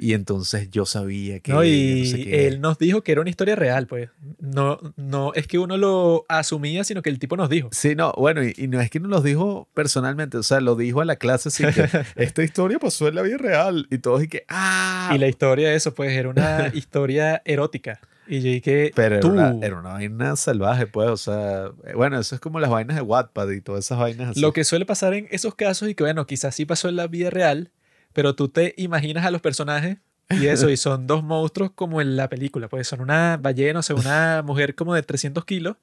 [0.00, 1.50] Y entonces yo sabía que.
[1.52, 2.46] No, y no sé qué.
[2.46, 4.10] él nos dijo que era una historia real, pues.
[4.38, 7.68] No, no es que uno lo asumía, sino que el tipo nos dijo.
[7.72, 10.76] Sí, no, bueno, y, y no es que nos los dijo personalmente, o sea, lo
[10.76, 13.88] dijo a la clase así que esta historia pasó en la vida real.
[13.90, 17.98] Y todos y que, ah, Y la historia de eso, pues, era una historia erótica.
[18.28, 21.94] Y yo dije, Pero era tú, una, era una vaina salvaje, pues, o sea, eh,
[21.94, 24.40] bueno, eso es como las vainas de Wattpad y todas esas vainas así.
[24.40, 27.06] lo que suele pasar en esos casos, y que bueno, quizás sí pasó en la
[27.06, 27.70] vida real,
[28.12, 29.98] pero tú te imaginas a los personajes
[30.30, 33.82] y eso, y son dos monstruos como en la película, pues son una ballena, o
[33.82, 35.76] sea, una mujer como de 300 kilos,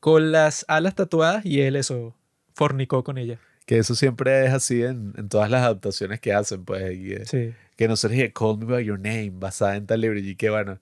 [0.00, 2.14] con las alas tatuadas, y él eso,
[2.54, 3.38] fornicó con ella.
[3.66, 7.26] Que eso siempre es así en, en todas las adaptaciones que hacen, pues, y, eh,
[7.26, 7.52] Sí.
[7.76, 10.48] que no se dije Call Me By Your Name, basada en tal libro, y que
[10.50, 10.78] bueno,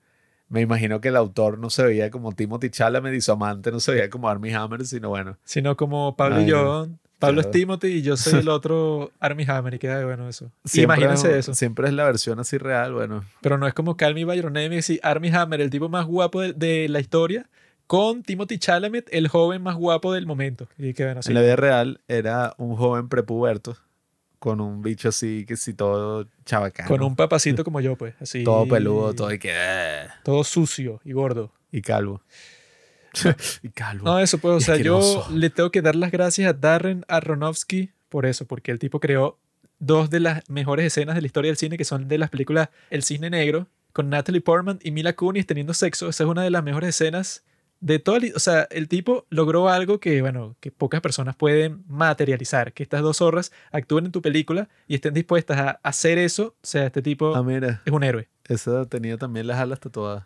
[0.53, 3.81] me imagino que el autor no se veía como Timothy Chalamet y su amante no
[3.81, 6.89] se veía como Armie Hammer, sino bueno, Sino como Pablo y Ay, yo.
[7.19, 7.51] Pablo es.
[7.53, 10.51] Timothy y yo soy el otro Armie Hammer y queda bueno eso.
[10.65, 11.55] siempre, Imagínense eso.
[11.55, 14.53] siempre es la versión así real, bueno, Pero no es como Call Me By Your
[14.53, 17.49] Name y Armie Hammer, el tipo más guapo de, de la historia,
[17.87, 20.69] con Timothy Chalamet, el joven más guapo del momento.
[20.79, 21.31] Y que bueno, así.
[21.31, 23.77] en la vida real era un joven prepuberto
[24.43, 28.17] con un bicho así que si todo chabacano, Con un papacito como yo, pues.
[28.21, 28.43] Así.
[28.43, 29.53] todo peludo, todo y que...
[29.55, 31.53] eh, Todo sucio y gordo.
[31.71, 32.23] Y calvo.
[33.63, 34.05] y calvo.
[34.05, 37.93] No, eso pues, o sea, yo le tengo que dar las gracias a Darren Aronofsky
[38.09, 39.39] por eso, porque el tipo creó
[39.79, 42.69] dos de las mejores escenas de la historia del cine, que son de las películas
[42.91, 46.09] El Cisne Negro, con Natalie Portman y Mila Kunis teniendo sexo.
[46.09, 47.45] Esa es una de las mejores escenas
[47.83, 48.17] de todo.
[48.17, 52.83] el- O sea, el tipo logró algo que, bueno, que pocas personas pueden materializar, que
[52.83, 56.55] estas dos zorras actúen en tu película y estén dispuestas a hacer eso.
[56.63, 58.29] O sea, este tipo Ah, mira, es un héroe.
[58.49, 60.25] esa tenía también las alas tatuadas.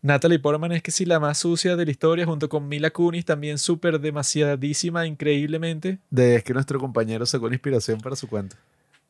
[0.00, 3.24] Natalie Portman es que sí la más sucia de la historia, junto con Mila Kunis,
[3.24, 5.98] también súper demasiadísima, increíblemente.
[6.10, 8.56] De es que nuestro compañero sacó una inspiración para su cuento.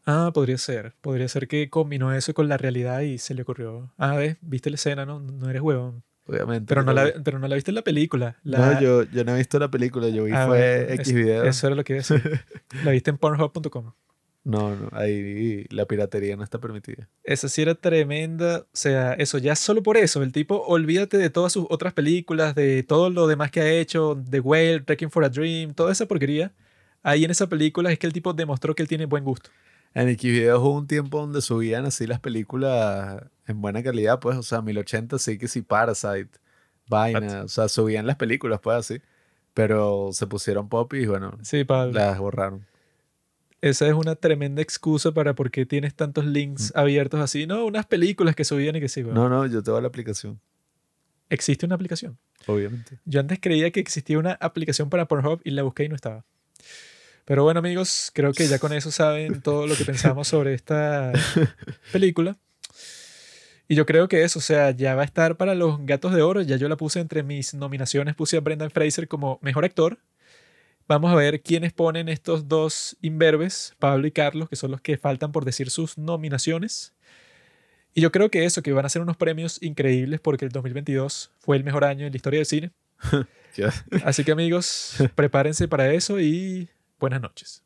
[0.04, 0.92] Ah, podría ser.
[1.00, 3.90] Podría ser que combinó eso con la realidad y se le ocurrió.
[3.96, 5.20] Ah, ves, viste la escena, ¿no?
[5.20, 6.02] No eres huevón.
[6.32, 6.66] Obviamente.
[6.66, 8.36] Pero no la, pero- no la viste en la película.
[8.44, 11.08] La- No, yo, yo no he visto la película, yo vi Ah, fue bueno, X
[11.08, 11.44] es- video.
[11.44, 12.40] Eso era lo que iba a decir.
[12.84, 13.92] la viste en pornhub.com.
[14.44, 17.08] No, no, ahí la piratería no está permitida.
[17.22, 18.60] Esa sí era tremenda.
[18.62, 20.20] O sea, eso, ya solo por eso.
[20.22, 24.20] El tipo, olvídate de todas sus otras películas, de todo lo demás que ha hecho,
[24.28, 26.50] The Whale, Wrecking for a Dream, toda esa porquería.
[27.04, 29.50] Ahí en esa película es que el tipo demostró que él tiene buen gusto.
[29.94, 33.22] En X video hubo un tiempo donde subían así las películas
[33.52, 36.30] en buena calidad, pues, o sea, 1080 sí que sí, Parasite,
[36.88, 39.00] Vaina, o sea, subían las películas, pues así.
[39.54, 41.92] Pero se pusieron pop y bueno, Sí, Pablo.
[41.92, 42.66] las borraron.
[43.60, 47.46] Esa es una tremenda excusa para por qué tienes tantos links abiertos así.
[47.46, 49.14] No, unas películas que subían y que sí, weón.
[49.14, 50.40] No, no, yo te doy la aplicación,
[51.30, 52.18] Existe una aplicación.
[52.46, 52.98] obviamente.
[53.04, 56.24] Yo antes creía que existía una aplicación para Pornhub y la busqué y no estaba.
[57.24, 61.12] Pero bueno, amigos, creo que ya con eso saben todo lo que pensamos sobre esta
[61.92, 62.36] película.
[63.72, 66.20] Y yo creo que eso, o sea, ya va a estar para los Gatos de
[66.20, 66.42] Oro.
[66.42, 69.98] Ya yo la puse entre mis nominaciones, puse a Brendan Fraser como mejor actor.
[70.86, 74.98] Vamos a ver quiénes ponen estos dos imberbes, Pablo y Carlos, que son los que
[74.98, 76.92] faltan por decir sus nominaciones.
[77.94, 81.30] Y yo creo que eso, que van a ser unos premios increíbles porque el 2022
[81.38, 82.72] fue el mejor año en la historia del cine.
[84.04, 86.68] Así que amigos, prepárense para eso y
[87.00, 87.62] buenas noches.